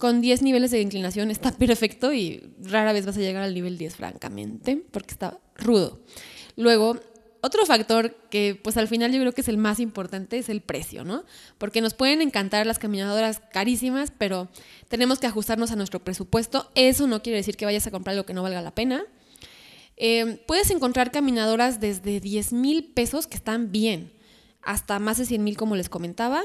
con 0.00 0.22
10 0.22 0.42
niveles 0.42 0.72
de 0.72 0.80
inclinación 0.80 1.30
está 1.30 1.52
perfecto 1.56 2.12
y 2.12 2.42
rara 2.60 2.92
vez 2.92 3.06
vas 3.06 3.16
a 3.16 3.20
llegar 3.20 3.44
al 3.44 3.54
nivel 3.54 3.78
10, 3.78 3.94
francamente, 3.94 4.82
porque 4.90 5.12
está 5.12 5.38
rudo. 5.54 6.00
Luego, 6.56 6.98
otro 7.44 7.66
factor 7.66 8.14
que 8.30 8.58
pues 8.60 8.78
al 8.78 8.88
final 8.88 9.12
yo 9.12 9.20
creo 9.20 9.32
que 9.32 9.42
es 9.42 9.48
el 9.48 9.58
más 9.58 9.78
importante 9.78 10.38
es 10.38 10.48
el 10.48 10.62
precio, 10.62 11.04
¿no? 11.04 11.24
Porque 11.58 11.82
nos 11.82 11.92
pueden 11.92 12.22
encantar 12.22 12.66
las 12.66 12.78
caminadoras 12.78 13.42
carísimas, 13.52 14.10
pero 14.16 14.48
tenemos 14.88 15.18
que 15.18 15.26
ajustarnos 15.26 15.70
a 15.70 15.76
nuestro 15.76 16.02
presupuesto. 16.02 16.70
Eso 16.74 17.06
no 17.06 17.22
quiere 17.22 17.36
decir 17.36 17.58
que 17.58 17.66
vayas 17.66 17.86
a 17.86 17.90
comprar 17.90 18.14
algo 18.14 18.24
que 18.24 18.32
no 18.32 18.42
valga 18.42 18.62
la 18.62 18.74
pena. 18.74 19.04
Eh, 19.98 20.42
puedes 20.46 20.70
encontrar 20.70 21.10
caminadoras 21.10 21.80
desde 21.80 22.18
10 22.18 22.54
mil 22.54 22.82
pesos 22.82 23.26
que 23.26 23.36
están 23.36 23.70
bien, 23.70 24.10
hasta 24.62 24.98
más 24.98 25.18
de 25.18 25.26
100 25.26 25.44
mil 25.44 25.58
como 25.58 25.76
les 25.76 25.90
comentaba. 25.90 26.42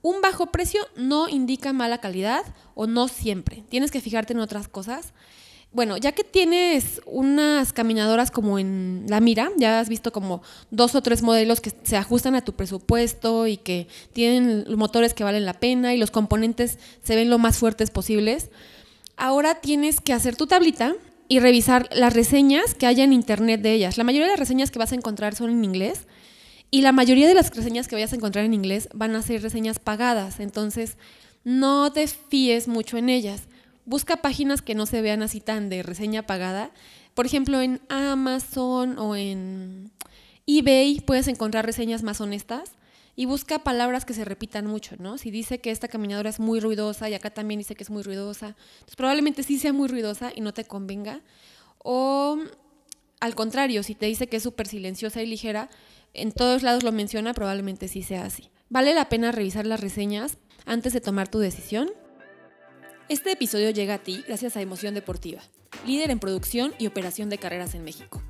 Un 0.00 0.20
bajo 0.20 0.52
precio 0.52 0.80
no 0.94 1.28
indica 1.28 1.72
mala 1.72 1.98
calidad 1.98 2.44
o 2.76 2.86
no 2.86 3.08
siempre. 3.08 3.64
Tienes 3.68 3.90
que 3.90 4.00
fijarte 4.00 4.32
en 4.32 4.38
otras 4.38 4.68
cosas 4.68 5.12
bueno, 5.76 5.98
ya 5.98 6.12
que 6.12 6.24
tienes 6.24 7.02
unas 7.04 7.74
caminadoras 7.74 8.30
como 8.30 8.58
en 8.58 9.04
la 9.10 9.20
mira, 9.20 9.50
ya 9.58 9.78
has 9.78 9.90
visto 9.90 10.10
como 10.10 10.40
dos 10.70 10.94
o 10.94 11.02
tres 11.02 11.20
modelos 11.20 11.60
que 11.60 11.70
se 11.82 11.98
ajustan 11.98 12.34
a 12.34 12.40
tu 12.40 12.54
presupuesto 12.54 13.46
y 13.46 13.58
que 13.58 13.86
tienen 14.14 14.64
motores 14.74 15.12
que 15.12 15.22
valen 15.22 15.44
la 15.44 15.52
pena 15.52 15.92
y 15.92 15.98
los 15.98 16.10
componentes 16.10 16.78
se 17.02 17.14
ven 17.14 17.28
lo 17.28 17.38
más 17.38 17.58
fuertes 17.58 17.90
posibles, 17.90 18.48
ahora 19.18 19.56
tienes 19.56 20.00
que 20.00 20.14
hacer 20.14 20.34
tu 20.34 20.46
tablita 20.46 20.94
y 21.28 21.40
revisar 21.40 21.90
las 21.92 22.14
reseñas 22.14 22.72
que 22.72 22.86
haya 22.86 23.04
en 23.04 23.12
internet 23.12 23.60
de 23.60 23.74
ellas. 23.74 23.98
La 23.98 24.04
mayoría 24.04 24.28
de 24.28 24.32
las 24.32 24.40
reseñas 24.40 24.70
que 24.70 24.78
vas 24.78 24.92
a 24.92 24.96
encontrar 24.96 25.34
son 25.34 25.50
en 25.50 25.62
inglés 25.62 26.06
y 26.70 26.80
la 26.80 26.92
mayoría 26.92 27.28
de 27.28 27.34
las 27.34 27.54
reseñas 27.54 27.86
que 27.86 27.96
vayas 27.96 28.14
a 28.14 28.16
encontrar 28.16 28.46
en 28.46 28.54
inglés 28.54 28.88
van 28.94 29.14
a 29.14 29.20
ser 29.20 29.42
reseñas 29.42 29.78
pagadas, 29.78 30.40
entonces 30.40 30.96
no 31.44 31.92
te 31.92 32.06
fíes 32.06 32.66
mucho 32.66 32.96
en 32.96 33.10
ellas 33.10 33.42
busca 33.86 34.18
páginas 34.18 34.60
que 34.60 34.74
no 34.74 34.84
se 34.84 35.00
vean 35.00 35.22
así 35.22 35.40
tan 35.40 35.70
de 35.70 35.82
reseña 35.82 36.26
pagada. 36.26 36.70
Por 37.14 37.24
ejemplo, 37.24 37.62
en 37.62 37.80
Amazon 37.88 38.98
o 38.98 39.16
en 39.16 39.90
eBay 40.46 41.00
puedes 41.00 41.28
encontrar 41.28 41.64
reseñas 41.64 42.02
más 42.02 42.20
honestas 42.20 42.72
y 43.16 43.24
busca 43.24 43.60
palabras 43.60 44.04
que 44.04 44.12
se 44.12 44.26
repitan 44.26 44.66
mucho, 44.66 44.96
¿no? 44.98 45.16
Si 45.16 45.30
dice 45.30 45.60
que 45.60 45.70
esta 45.70 45.88
caminadora 45.88 46.28
es 46.28 46.38
muy 46.38 46.60
ruidosa 46.60 47.08
y 47.08 47.14
acá 47.14 47.30
también 47.30 47.58
dice 47.58 47.74
que 47.74 47.82
es 47.82 47.90
muy 47.90 48.02
ruidosa, 48.02 48.54
pues 48.84 48.94
probablemente 48.94 49.42
sí 49.42 49.58
sea 49.58 49.72
muy 49.72 49.88
ruidosa 49.88 50.32
y 50.34 50.42
no 50.42 50.52
te 50.52 50.64
convenga. 50.64 51.22
O 51.78 52.38
al 53.20 53.34
contrario, 53.34 53.82
si 53.82 53.94
te 53.94 54.06
dice 54.06 54.26
que 54.26 54.36
es 54.36 54.42
súper 54.42 54.66
silenciosa 54.66 55.22
y 55.22 55.26
ligera, 55.26 55.70
en 56.12 56.32
todos 56.32 56.62
lados 56.62 56.82
lo 56.82 56.92
menciona, 56.92 57.32
probablemente 57.32 57.88
sí 57.88 58.02
sea 58.02 58.26
así. 58.26 58.50
Vale 58.68 58.92
la 58.94 59.08
pena 59.08 59.32
revisar 59.32 59.66
las 59.66 59.80
reseñas 59.80 60.38
antes 60.66 60.92
de 60.92 61.00
tomar 61.00 61.28
tu 61.28 61.38
decisión. 61.38 61.90
Este 63.08 63.30
episodio 63.30 63.70
llega 63.70 63.94
a 63.94 63.98
ti 63.98 64.24
gracias 64.26 64.56
a 64.56 64.60
Emoción 64.60 64.92
Deportiva, 64.92 65.40
líder 65.86 66.10
en 66.10 66.18
producción 66.18 66.74
y 66.76 66.88
operación 66.88 67.30
de 67.30 67.38
carreras 67.38 67.76
en 67.76 67.84
México. 67.84 68.20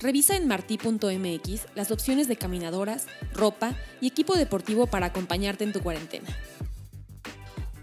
Revisa 0.00 0.34
en 0.36 0.48
martí.mx 0.48 1.66
las 1.76 1.92
opciones 1.92 2.26
de 2.26 2.34
caminadoras, 2.34 3.06
ropa 3.32 3.76
y 4.00 4.08
equipo 4.08 4.36
deportivo 4.36 4.88
para 4.88 5.06
acompañarte 5.06 5.62
en 5.62 5.72
tu 5.72 5.80
cuarentena. 5.80 6.26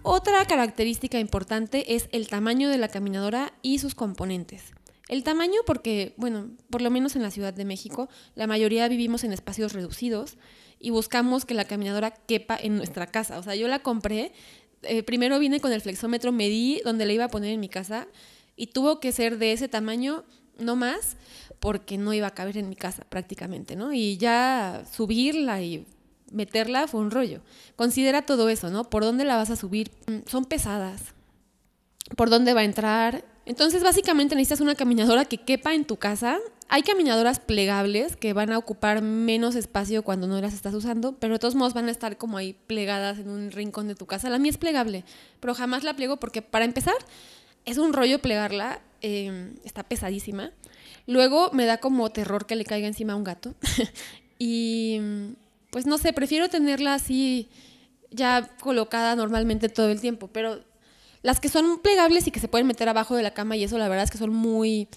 Otra 0.02 0.46
característica 0.46 1.18
importante 1.18 1.96
es 1.96 2.10
el 2.12 2.28
tamaño 2.28 2.70
de 2.70 2.78
la 2.78 2.90
caminadora 2.90 3.54
y 3.62 3.80
sus 3.80 3.96
componentes. 3.96 4.74
El 5.08 5.24
tamaño 5.24 5.62
porque, 5.66 6.14
bueno, 6.18 6.50
por 6.70 6.82
lo 6.82 6.92
menos 6.92 7.16
en 7.16 7.22
la 7.22 7.32
Ciudad 7.32 7.54
de 7.54 7.64
México, 7.64 8.10
la 8.36 8.48
mayoría 8.48 8.88
vivimos 8.90 9.24
en 9.24 9.32
espacios 9.32 9.72
reducidos 9.72 10.38
y 10.80 10.90
buscamos 10.90 11.46
que 11.46 11.54
la 11.54 11.66
caminadora 11.66 12.12
quepa 12.12 12.58
en 12.58 12.76
nuestra 12.76 13.08
casa. 13.08 13.40
O 13.40 13.44
sea, 13.44 13.56
yo 13.56 13.70
la 13.70 13.80
compré 13.80 14.34
eh, 14.84 15.04
primero 15.04 15.40
vine 15.40 15.60
con 15.60 15.72
el 15.72 15.82
flexómetro, 15.82 16.32
medí 16.32 16.82
donde 16.84 17.06
le 17.06 17.14
iba 17.14 17.26
a 17.26 17.30
poner 17.30 17.52
en 17.52 17.60
mi 17.60 17.70
casa 17.70 18.08
y 18.56 18.68
tuvo 18.68 19.00
que 19.00 19.12
ser 19.12 19.38
de 19.38 19.52
ese 19.52 19.68
tamaño, 19.68 20.24
no 20.60 20.76
más, 20.76 21.18
porque 21.60 21.98
no 21.98 22.14
iba 22.14 22.28
a 22.28 22.34
caber 22.34 22.58
en 22.58 22.70
mi 22.70 22.76
casa 22.76 23.06
prácticamente, 23.10 23.76
¿no? 23.76 23.94
Y 23.94 24.18
ya 24.18 24.84
subirla 24.92 25.62
y 25.62 25.86
meterla 26.32 26.88
fue 26.88 27.02
un 27.02 27.12
rollo. 27.12 27.42
Considera 27.76 28.24
todo 28.24 28.50
eso, 28.50 28.70
¿no? 28.70 28.90
¿Por 28.90 29.04
dónde 29.04 29.24
la 29.24 29.38
vas 29.38 29.50
a 29.50 29.56
subir? 29.56 29.92
Mm, 30.08 30.28
son 30.28 30.46
pesadas. 30.46 31.02
¿Por 32.16 32.30
dónde 32.30 32.54
va 32.54 32.62
a 32.62 32.66
entrar? 32.66 33.26
Entonces, 33.46 33.84
básicamente 33.84 34.36
necesitas 34.36 34.62
una 34.62 34.76
caminadora 34.76 35.26
que 35.26 35.38
quepa 35.38 35.74
en 35.74 35.86
tu 35.86 35.98
casa. 35.98 36.40
Hay 36.70 36.82
caminadoras 36.82 37.40
plegables 37.40 38.16
que 38.16 38.34
van 38.34 38.52
a 38.52 38.58
ocupar 38.58 39.02
menos 39.02 39.56
espacio 39.56 40.04
cuando 40.04 40.28
no 40.28 40.40
las 40.40 40.54
estás 40.54 40.74
usando, 40.74 41.14
pero 41.20 41.34
de 41.34 41.40
todos 41.40 41.56
modos 41.56 41.74
van 41.74 41.88
a 41.88 41.92
estar 41.92 42.18
como 42.18 42.38
ahí 42.38 42.56
plegadas 42.68 43.20
en 43.20 43.30
un 43.30 43.52
rincón 43.52 43.88
de 43.88 43.96
tu 43.96 44.06
casa. 44.06 44.30
La 44.30 44.40
mía 44.40 44.52
es 44.52 44.58
plegable, 44.58 45.04
pero 45.40 45.54
jamás 45.54 45.84
la 45.84 45.96
pliego 45.96 46.18
porque 46.18 46.42
para 46.42 46.66
empezar 46.66 46.96
es 47.66 47.78
un 47.78 47.94
rollo 47.94 48.20
plegarla, 48.20 48.82
em, 49.02 49.56
está 49.66 49.84
pesadísima. 49.84 50.52
Luego 51.06 51.52
me 51.52 51.66
da 51.66 51.78
como 51.78 52.10
terror 52.12 52.46
que 52.46 52.56
le 52.56 52.64
caiga 52.66 52.88
encima 52.88 53.14
a 53.14 53.16
un 53.18 53.26
gato. 53.26 53.56
y 54.40 55.00
pues 55.70 55.86
no 55.86 55.98
sé, 55.98 56.14
prefiero 56.14 56.50
tenerla 56.50 56.94
así 56.94 57.50
ya 58.10 58.48
colocada 58.62 59.16
normalmente 59.16 59.70
todo 59.70 59.90
el 59.90 60.00
tiempo, 60.00 60.30
pero 60.32 60.62
las 61.24 61.40
que 61.40 61.50
son 61.50 61.80
plegables 61.80 62.28
y 62.28 62.32
que 62.32 62.40
se 62.40 62.48
pueden 62.48 62.68
meter 62.68 62.88
abajo 62.88 63.16
de 63.16 63.24
la 63.24 63.34
cama 63.34 63.56
y 63.56 63.64
eso 63.64 63.78
la 63.80 63.88
verdad 63.88 64.04
es 64.04 64.12
que 64.12 64.18
son 64.20 64.32
muy 64.32 64.88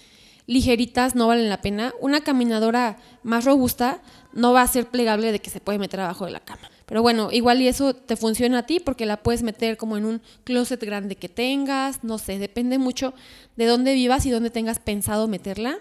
ligeritas, 0.45 1.15
no 1.15 1.27
valen 1.27 1.49
la 1.49 1.61
pena. 1.61 1.93
Una 1.99 2.21
caminadora 2.21 2.97
más 3.23 3.45
robusta 3.45 4.01
no 4.33 4.53
va 4.53 4.61
a 4.61 4.67
ser 4.67 4.87
plegable 4.87 5.31
de 5.31 5.39
que 5.39 5.49
se 5.49 5.59
puede 5.59 5.79
meter 5.79 5.99
abajo 5.99 6.25
de 6.25 6.31
la 6.31 6.39
cama. 6.39 6.69
Pero 6.85 7.01
bueno, 7.01 7.29
igual 7.31 7.61
y 7.61 7.67
eso 7.67 7.93
te 7.93 8.15
funciona 8.15 8.59
a 8.59 8.65
ti 8.65 8.79
porque 8.79 9.05
la 9.05 9.17
puedes 9.17 9.43
meter 9.43 9.75
como 9.75 9.97
en 9.97 10.05
un 10.05 10.21
closet 10.45 10.81
grande 10.81 11.17
que 11.17 11.27
tengas, 11.27 12.03
no 12.03 12.17
sé, 12.17 12.39
depende 12.39 12.77
mucho 12.77 13.13
de 13.57 13.65
dónde 13.65 13.93
vivas 13.93 14.25
y 14.25 14.29
dónde 14.29 14.49
tengas 14.49 14.79
pensado 14.79 15.27
meterla. 15.27 15.79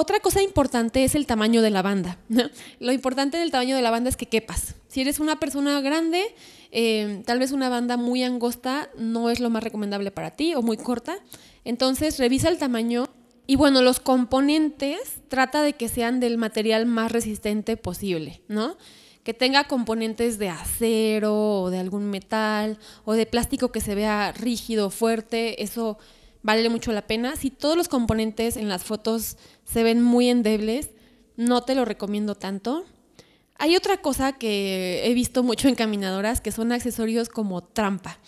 Otra 0.00 0.20
cosa 0.20 0.40
importante 0.42 1.02
es 1.02 1.16
el 1.16 1.26
tamaño 1.26 1.60
de 1.60 1.70
la 1.70 1.82
banda. 1.82 2.18
Lo 2.78 2.92
importante 2.92 3.36
del 3.36 3.50
tamaño 3.50 3.74
de 3.74 3.82
la 3.82 3.90
banda 3.90 4.08
es 4.08 4.16
que 4.16 4.26
quepas. 4.26 4.76
Si 4.86 5.00
eres 5.00 5.18
una 5.18 5.40
persona 5.40 5.80
grande, 5.80 6.22
eh, 6.70 7.24
tal 7.26 7.40
vez 7.40 7.50
una 7.50 7.68
banda 7.68 7.96
muy 7.96 8.22
angosta 8.22 8.90
no 8.96 9.28
es 9.28 9.40
lo 9.40 9.50
más 9.50 9.64
recomendable 9.64 10.12
para 10.12 10.30
ti 10.30 10.54
o 10.54 10.62
muy 10.62 10.76
corta. 10.76 11.18
Entonces 11.64 12.16
revisa 12.20 12.48
el 12.48 12.58
tamaño 12.58 13.08
y 13.48 13.56
bueno, 13.56 13.82
los 13.82 13.98
componentes 13.98 15.18
trata 15.26 15.62
de 15.62 15.72
que 15.72 15.88
sean 15.88 16.20
del 16.20 16.38
material 16.38 16.86
más 16.86 17.10
resistente 17.10 17.76
posible, 17.76 18.40
¿no? 18.46 18.76
Que 19.24 19.34
tenga 19.34 19.64
componentes 19.64 20.38
de 20.38 20.48
acero 20.48 21.62
o 21.62 21.70
de 21.70 21.80
algún 21.80 22.08
metal 22.08 22.78
o 23.04 23.14
de 23.14 23.26
plástico 23.26 23.72
que 23.72 23.80
se 23.80 23.96
vea 23.96 24.30
rígido, 24.30 24.90
fuerte, 24.90 25.60
eso 25.60 25.98
vale 26.42 26.68
mucho 26.68 26.92
la 26.92 27.06
pena. 27.06 27.36
Si 27.36 27.50
todos 27.50 27.76
los 27.76 27.88
componentes 27.88 28.56
en 28.56 28.68
las 28.68 28.84
fotos 28.84 29.36
se 29.64 29.82
ven 29.82 30.02
muy 30.02 30.28
endebles, 30.28 30.90
no 31.36 31.62
te 31.62 31.74
lo 31.74 31.84
recomiendo 31.84 32.34
tanto. 32.34 32.84
Hay 33.58 33.76
otra 33.76 34.00
cosa 34.00 34.32
que 34.32 35.02
he 35.04 35.14
visto 35.14 35.42
mucho 35.42 35.68
en 35.68 35.74
caminadoras 35.74 36.40
que 36.40 36.52
son 36.52 36.72
accesorios 36.72 37.28
como 37.28 37.62
trampa. 37.62 38.18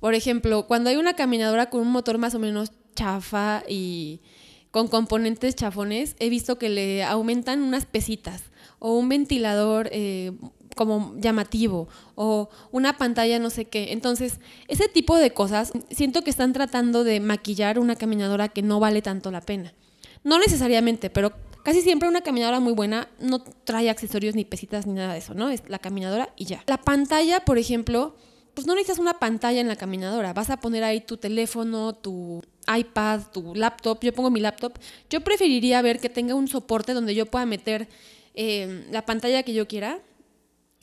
Por 0.00 0.14
ejemplo, 0.14 0.66
cuando 0.66 0.90
hay 0.90 0.96
una 0.96 1.14
caminadora 1.14 1.68
con 1.68 1.82
un 1.82 1.92
motor 1.92 2.16
más 2.16 2.34
o 2.34 2.38
menos 2.38 2.72
chafa 2.94 3.62
y 3.68 4.22
con 4.70 4.88
componentes 4.88 5.54
chafones, 5.56 6.16
he 6.18 6.30
visto 6.30 6.58
que 6.58 6.70
le 6.70 7.04
aumentan 7.04 7.62
unas 7.62 7.84
pesitas 7.84 8.44
o 8.78 8.94
un 8.94 9.08
ventilador 9.08 9.88
eh, 9.92 10.32
como 10.76 11.14
llamativo 11.16 11.88
o 12.14 12.48
una 12.70 12.96
pantalla 12.96 13.38
no 13.38 13.50
sé 13.50 13.66
qué. 13.66 13.92
Entonces, 13.92 14.40
ese 14.68 14.88
tipo 14.88 15.16
de 15.16 15.32
cosas 15.32 15.72
siento 15.90 16.22
que 16.22 16.30
están 16.30 16.52
tratando 16.52 17.04
de 17.04 17.20
maquillar 17.20 17.78
una 17.78 17.96
caminadora 17.96 18.48
que 18.48 18.62
no 18.62 18.80
vale 18.80 19.02
tanto 19.02 19.30
la 19.30 19.40
pena. 19.40 19.74
No 20.22 20.38
necesariamente, 20.38 21.10
pero 21.10 21.32
casi 21.62 21.80
siempre 21.82 22.08
una 22.08 22.20
caminadora 22.20 22.60
muy 22.60 22.72
buena 22.72 23.08
no 23.18 23.42
trae 23.42 23.90
accesorios 23.90 24.34
ni 24.34 24.44
pesitas 24.44 24.86
ni 24.86 24.94
nada 24.94 25.12
de 25.12 25.18
eso, 25.18 25.34
¿no? 25.34 25.48
Es 25.48 25.62
la 25.68 25.78
caminadora 25.78 26.30
y 26.36 26.44
ya. 26.44 26.62
La 26.66 26.78
pantalla, 26.78 27.40
por 27.44 27.58
ejemplo, 27.58 28.14
pues 28.54 28.66
no 28.66 28.74
necesitas 28.74 28.98
una 28.98 29.18
pantalla 29.18 29.60
en 29.60 29.68
la 29.68 29.76
caminadora. 29.76 30.32
Vas 30.32 30.50
a 30.50 30.58
poner 30.58 30.84
ahí 30.84 31.00
tu 31.00 31.16
teléfono, 31.16 31.94
tu 31.94 32.42
iPad, 32.74 33.22
tu 33.32 33.54
laptop. 33.54 34.00
Yo 34.02 34.12
pongo 34.12 34.30
mi 34.30 34.40
laptop. 34.40 34.78
Yo 35.08 35.20
preferiría 35.20 35.82
ver 35.82 36.00
que 36.00 36.08
tenga 36.08 36.34
un 36.34 36.48
soporte 36.48 36.92
donde 36.92 37.14
yo 37.14 37.26
pueda 37.26 37.46
meter 37.46 37.88
eh, 38.34 38.86
la 38.90 39.04
pantalla 39.06 39.42
que 39.42 39.54
yo 39.54 39.66
quiera 39.66 40.00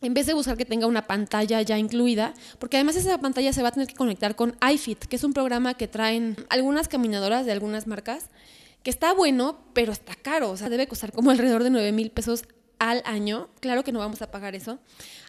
en 0.01 0.13
vez 0.13 0.25
de 0.27 0.33
buscar 0.33 0.57
que 0.57 0.65
tenga 0.65 0.87
una 0.87 1.07
pantalla 1.07 1.61
ya 1.61 1.77
incluida, 1.77 2.33
porque 2.59 2.77
además 2.77 2.95
esa 2.95 3.17
pantalla 3.19 3.51
se 3.53 3.61
va 3.61 3.69
a 3.69 3.71
tener 3.71 3.87
que 3.87 3.95
conectar 3.95 4.35
con 4.35 4.55
iFit, 4.71 5.05
que 5.05 5.15
es 5.15 5.23
un 5.23 5.33
programa 5.33 5.73
que 5.73 5.87
traen 5.87 6.35
algunas 6.49 6.87
caminadoras 6.87 7.45
de 7.45 7.51
algunas 7.51 7.87
marcas, 7.87 8.29
que 8.83 8.89
está 8.89 9.13
bueno, 9.13 9.57
pero 9.73 9.91
está 9.91 10.13
caro, 10.15 10.51
o 10.51 10.57
sea, 10.57 10.69
debe 10.69 10.87
costar 10.87 11.11
como 11.11 11.31
alrededor 11.31 11.63
de 11.63 11.71
9 11.71 11.91
mil 11.91 12.11
pesos 12.11 12.45
al 12.79 13.01
año. 13.05 13.49
Claro 13.59 13.83
que 13.83 13.91
no 13.91 13.99
vamos 13.99 14.21
a 14.21 14.29
pagar 14.29 14.55
eso. 14.55 14.79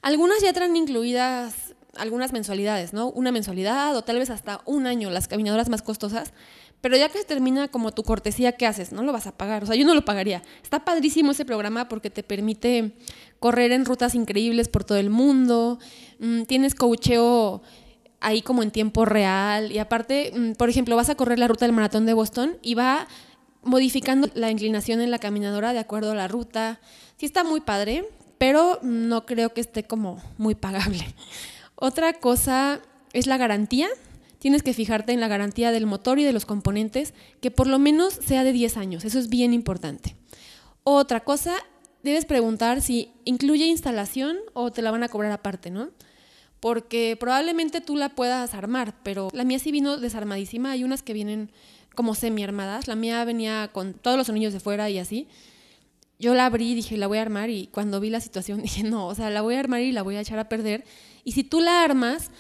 Algunas 0.03 0.43
ya 0.43 0.53
traen 0.53 0.77
incluidas 0.77 1.75
algunas 1.97 2.33
mensualidades, 2.33 2.93
¿no? 2.93 3.11
Una 3.11 3.33
mensualidad 3.33 3.97
o 3.97 4.03
tal 4.03 4.19
vez 4.19 4.31
hasta 4.31 4.61
un 4.67 4.87
año, 4.87 5.11
las 5.11 5.29
caminadoras 5.29 5.69
más 5.69 5.83
costosas. 5.83 6.33
Pero 6.81 6.97
ya 6.97 7.09
que 7.09 7.19
se 7.19 7.25
termina 7.25 7.69
como 7.69 7.93
tu 7.93 8.05
cortesía, 8.05 8.53
¿qué 8.53 8.67
haces? 8.67 8.93
No 8.93 9.03
lo 9.03 9.13
vas 9.13 9.27
a 9.27 9.37
pagar. 9.37 9.65
O 9.65 9.67
sea, 9.67 9.75
yo 9.75 9.85
no 9.85 9.95
lo 9.95 10.05
pagaría. 10.05 10.43
Está 10.63 10.85
padrísimo 10.85 11.33
ese 11.33 11.45
programa 11.45 11.89
porque 11.89 12.09
te 12.11 12.23
permite 12.23 12.93
correr 13.41 13.73
en 13.73 13.85
rutas 13.85 14.15
increíbles 14.15 14.69
por 14.69 14.85
todo 14.85 14.99
el 14.99 15.11
mundo. 15.11 15.79
Mm, 16.21 16.43
tienes 16.43 16.75
coacheo 16.75 17.63
ahí 18.21 18.43
como 18.43 18.63
en 18.63 18.71
tiempo 18.71 19.05
real. 19.05 19.73
Y 19.73 19.79
aparte, 19.79 20.33
mm, 20.35 20.53
por 20.53 20.69
ejemplo, 20.69 20.95
vas 20.95 21.09
a 21.09 21.17
correr 21.17 21.39
la 21.39 21.49
ruta 21.49 21.65
del 21.65 21.75
maratón 21.75 22.07
de 22.07 22.15
Boston 22.15 22.59
y 22.63 22.75
va 22.75 23.09
modificando 23.63 24.29
la 24.35 24.51
inclinación 24.51 25.01
en 25.01 25.11
la 25.11 25.19
caminadora 25.19 25.73
de 25.73 25.81
acuerdo 25.81 26.13
a 26.13 26.15
la 26.15 26.29
ruta. 26.29 26.81
Sí 27.17 27.27
está 27.27 27.43
muy 27.43 27.61
padre, 27.61 28.09
pero 28.39 28.79
no 28.83 29.27
creo 29.27 29.53
que 29.53 29.61
esté 29.61 29.83
como 29.83 30.23
muy 30.37 30.55
pagable. 30.55 31.13
Otra 31.75 32.13
cosa 32.13 32.81
es 33.13 33.27
la 33.27 33.37
garantía 33.37 33.89
tienes 34.39 34.63
que 34.63 34.75
fijarte 34.75 35.13
en 35.13 35.21
la 35.21 35.29
garantía 35.29 35.73
del 35.73 35.87
motor 35.87 36.19
y 36.19 36.25
de 36.25 36.33
los 36.33 36.47
componentes, 36.47 37.15
que 37.41 37.51
por 37.51 37.67
lo 37.67 37.79
menos 37.79 38.15
sea 38.15 38.45
de 38.45 38.53
10 38.53 38.77
años. 38.77 39.05
Eso 39.05 39.19
es 39.19 39.29
bien 39.29 39.53
importante. 39.53 40.17
Otra 40.85 41.21
cosa, 41.21 41.55
debes 42.03 42.25
preguntar 42.25 42.81
si 42.81 43.13
incluye 43.25 43.67
instalación 43.67 44.39
o 44.55 44.71
te 44.71 44.83
la 44.83 44.91
van 44.91 45.03
a 45.03 45.09
cobrar 45.09 45.33
aparte, 45.33 45.71
¿no? 45.71 45.91
Porque 46.61 47.17
probablemente 47.19 47.81
tú 47.81 47.97
la 47.97 48.09
puedas 48.11 48.55
armar, 48.55 48.95
pero 49.03 49.29
la 49.33 49.45
mía 49.45 49.59
sí 49.59 49.71
vino 49.71 49.97
desarmadísima. 49.97 50.73
Hay 50.73 50.83
unas 50.83 51.03
que 51.03 51.13
vienen 51.13 51.53
como 51.95 52.15
semi-armadas. 52.15 52.89
La 52.89 52.97
mía 52.97 53.25
venía 53.25 53.71
con 53.73 53.95
todos 53.95 54.17
los 54.17 54.29
anillos 54.29 54.53
de 54.53 54.61
fuera 54.61 54.91
y 54.91 54.99
así. 54.99 55.29
Yo 56.19 56.35
la 56.35 56.47
abrí 56.47 56.73
y 56.73 56.75
dije, 56.75 56.97
la 56.97 57.07
voy 57.07 57.19
a 57.19 57.23
armar 57.23 57.49
y 57.51 57.69
cuando 57.69 58.01
vi 58.01 58.11
la 58.11 58.21
situación 58.21 58.63
dije, 58.63 58.83
no, 58.83 59.07
o 59.07 59.15
sea, 59.15 59.31
la 59.31 59.43
voy 59.43 59.55
a 59.55 59.61
armar 59.61 59.81
y 59.81 59.93
la 59.93 60.03
voy 60.03 60.17
a 60.17 60.21
echar 60.21 60.39
a 60.39 60.49
perder. 60.49 60.85
Y 61.23 61.33
si 61.33 61.45
tú 61.45 61.61
la 61.61 61.83
armas, 61.83 62.31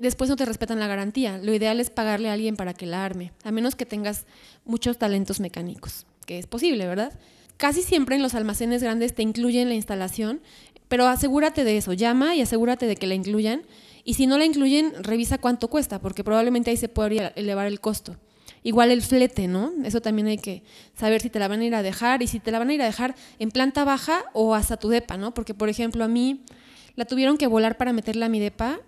después 0.00 0.28
no 0.30 0.36
te 0.36 0.44
respetan 0.44 0.80
la 0.80 0.86
garantía. 0.86 1.38
Lo 1.38 1.54
ideal 1.54 1.78
es 1.78 1.90
pagarle 1.90 2.30
a 2.30 2.32
alguien 2.32 2.56
para 2.56 2.74
que 2.74 2.86
la 2.86 3.04
arme, 3.04 3.32
a 3.44 3.52
menos 3.52 3.76
que 3.76 3.86
tengas 3.86 4.26
muchos 4.64 4.98
talentos 4.98 5.40
mecánicos, 5.40 6.06
que 6.26 6.38
es 6.38 6.46
posible, 6.46 6.86
¿verdad? 6.86 7.12
Casi 7.56 7.82
siempre 7.82 8.16
en 8.16 8.22
los 8.22 8.34
almacenes 8.34 8.82
grandes 8.82 9.14
te 9.14 9.22
incluyen 9.22 9.68
la 9.68 9.74
instalación, 9.74 10.40
pero 10.88 11.06
asegúrate 11.06 11.62
de 11.62 11.76
eso, 11.76 11.92
llama 11.92 12.34
y 12.34 12.40
asegúrate 12.40 12.86
de 12.86 12.96
que 12.96 13.06
la 13.06 13.14
incluyan. 13.14 13.62
Y 14.02 14.14
si 14.14 14.26
no 14.26 14.38
la 14.38 14.46
incluyen, 14.46 14.92
revisa 15.04 15.38
cuánto 15.38 15.68
cuesta, 15.68 16.00
porque 16.00 16.24
probablemente 16.24 16.70
ahí 16.70 16.78
se 16.78 16.88
podría 16.88 17.28
elevar 17.36 17.66
el 17.66 17.80
costo. 17.80 18.16
Igual 18.62 18.90
el 18.90 19.02
flete, 19.02 19.46
¿no? 19.46 19.72
Eso 19.84 20.00
también 20.00 20.26
hay 20.28 20.38
que 20.38 20.62
saber 20.94 21.20
si 21.20 21.30
te 21.30 21.38
la 21.38 21.48
van 21.48 21.60
a 21.60 21.64
ir 21.64 21.74
a 21.74 21.82
dejar 21.82 22.22
y 22.22 22.26
si 22.26 22.40
te 22.40 22.50
la 22.50 22.58
van 22.58 22.70
a 22.70 22.74
ir 22.74 22.82
a 22.82 22.86
dejar 22.86 23.14
en 23.38 23.50
planta 23.50 23.84
baja 23.84 24.24
o 24.32 24.54
hasta 24.54 24.78
tu 24.78 24.88
depa, 24.88 25.16
¿no? 25.16 25.32
Porque, 25.32 25.54
por 25.54 25.68
ejemplo, 25.68 26.04
a 26.04 26.08
mí 26.08 26.42
la 26.96 27.04
tuvieron 27.04 27.36
que 27.36 27.46
volar 27.46 27.76
para 27.76 27.92
meterla 27.92 28.26
a 28.26 28.28
mi 28.28 28.40
depa 28.40 28.80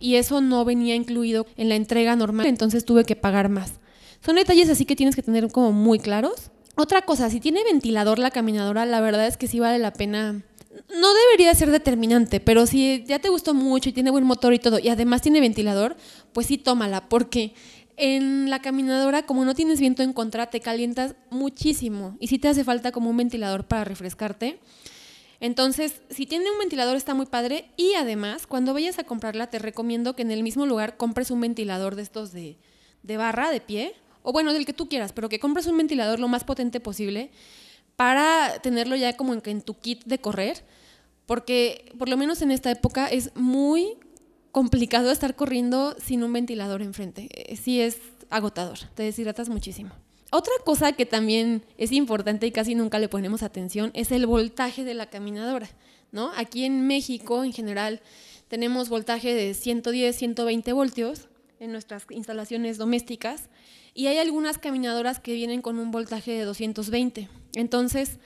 y 0.00 0.16
eso 0.16 0.40
no 0.40 0.64
venía 0.64 0.94
incluido 0.94 1.46
en 1.56 1.68
la 1.68 1.76
entrega 1.76 2.16
normal, 2.16 2.46
entonces 2.46 2.84
tuve 2.84 3.04
que 3.04 3.16
pagar 3.16 3.48
más. 3.48 3.74
Son 4.24 4.36
detalles 4.36 4.68
así 4.68 4.84
que 4.84 4.96
tienes 4.96 5.16
que 5.16 5.22
tener 5.22 5.50
como 5.50 5.72
muy 5.72 5.98
claros. 5.98 6.50
Otra 6.76 7.02
cosa, 7.02 7.30
si 7.30 7.40
tiene 7.40 7.64
ventilador 7.64 8.18
la 8.18 8.30
caminadora, 8.30 8.86
la 8.86 9.00
verdad 9.00 9.26
es 9.26 9.36
que 9.36 9.46
sí 9.46 9.60
vale 9.60 9.78
la 9.78 9.92
pena. 9.92 10.42
No 10.88 11.14
debería 11.14 11.54
ser 11.54 11.70
determinante, 11.70 12.40
pero 12.40 12.66
si 12.66 13.04
ya 13.06 13.18
te 13.18 13.28
gustó 13.28 13.54
mucho 13.54 13.88
y 13.88 13.92
tiene 13.92 14.10
buen 14.10 14.24
motor 14.24 14.54
y 14.54 14.58
todo, 14.58 14.78
y 14.78 14.88
además 14.88 15.20
tiene 15.20 15.40
ventilador, 15.40 15.96
pues 16.32 16.46
sí 16.46 16.58
tómala, 16.58 17.08
porque 17.08 17.54
en 17.96 18.48
la 18.48 18.62
caminadora, 18.62 19.26
como 19.26 19.44
no 19.44 19.54
tienes 19.54 19.78
viento 19.78 20.02
en 20.02 20.12
contra, 20.12 20.46
te 20.46 20.60
calientas 20.60 21.14
muchísimo 21.28 22.16
y 22.18 22.28
sí 22.28 22.38
te 22.38 22.48
hace 22.48 22.64
falta 22.64 22.92
como 22.92 23.10
un 23.10 23.16
ventilador 23.16 23.66
para 23.66 23.84
refrescarte. 23.84 24.58
Entonces, 25.40 26.02
si 26.10 26.26
tiene 26.26 26.50
un 26.50 26.58
ventilador 26.58 26.96
está 26.96 27.14
muy 27.14 27.26
padre 27.26 27.70
y 27.76 27.94
además, 27.94 28.46
cuando 28.46 28.74
vayas 28.74 28.98
a 28.98 29.04
comprarla, 29.04 29.48
te 29.48 29.58
recomiendo 29.58 30.14
que 30.14 30.22
en 30.22 30.30
el 30.30 30.42
mismo 30.42 30.66
lugar 30.66 30.98
compres 30.98 31.30
un 31.30 31.40
ventilador 31.40 31.96
de 31.96 32.02
estos 32.02 32.32
de, 32.32 32.58
barra, 33.02 33.50
de 33.50 33.62
pie, 33.62 33.94
o 34.22 34.32
bueno, 34.32 34.52
del 34.52 34.66
que 34.66 34.74
tú 34.74 34.88
quieras, 34.88 35.12
pero 35.12 35.30
que 35.30 35.40
compres 35.40 35.66
un 35.66 35.78
ventilador 35.78 36.20
lo 36.20 36.28
más 36.28 36.44
potente 36.44 36.78
posible 36.78 37.30
para 37.96 38.60
tenerlo 38.62 38.96
ya 38.96 39.16
como 39.16 39.32
en, 39.32 39.40
en 39.46 39.62
tu 39.62 39.78
kit 39.78 40.04
de 40.04 40.20
correr, 40.20 40.62
porque 41.24 41.90
por 41.98 42.10
lo 42.10 42.18
menos 42.18 42.42
en 42.42 42.50
esta 42.50 42.70
época 42.70 43.06
es 43.06 43.34
muy 43.34 43.96
complicado 44.52 45.10
estar 45.10 45.36
corriendo 45.36 45.96
sin 45.98 46.22
un 46.22 46.32
ventilador 46.32 46.82
enfrente. 46.82 47.28
Eh, 47.32 47.56
sí 47.56 47.80
es 47.80 47.98
agotador, 48.28 48.78
te 48.94 49.04
deshidratas 49.04 49.48
muchísimo. 49.48 49.90
Otra 50.30 50.52
cosa 50.64 50.92
que 50.92 51.06
también 51.06 51.64
es 51.76 51.90
importante 51.92 52.46
y 52.46 52.52
casi 52.52 52.74
nunca 52.74 52.98
le 52.98 53.08
ponemos 53.08 53.42
atención 53.42 53.90
es 53.94 54.12
el 54.12 54.26
voltaje 54.26 54.84
de 54.84 54.94
la 54.94 55.06
caminadora. 55.06 55.68
¿no? 56.12 56.30
Aquí 56.36 56.64
en 56.64 56.86
México, 56.86 57.42
en 57.44 57.52
general, 57.52 58.00
tenemos 58.48 58.88
voltaje 58.88 59.34
de 59.34 59.54
110, 59.54 60.16
120 60.16 60.72
voltios 60.72 61.28
en 61.58 61.72
nuestras 61.72 62.04
instalaciones 62.10 62.78
domésticas 62.78 63.48
y 63.92 64.06
hay 64.06 64.18
algunas 64.18 64.58
caminadoras 64.58 65.20
que 65.20 65.34
vienen 65.34 65.62
con 65.62 65.78
un 65.78 65.90
voltaje 65.90 66.32
de 66.32 66.44
220. 66.44 67.28
Entonces, 67.54 68.18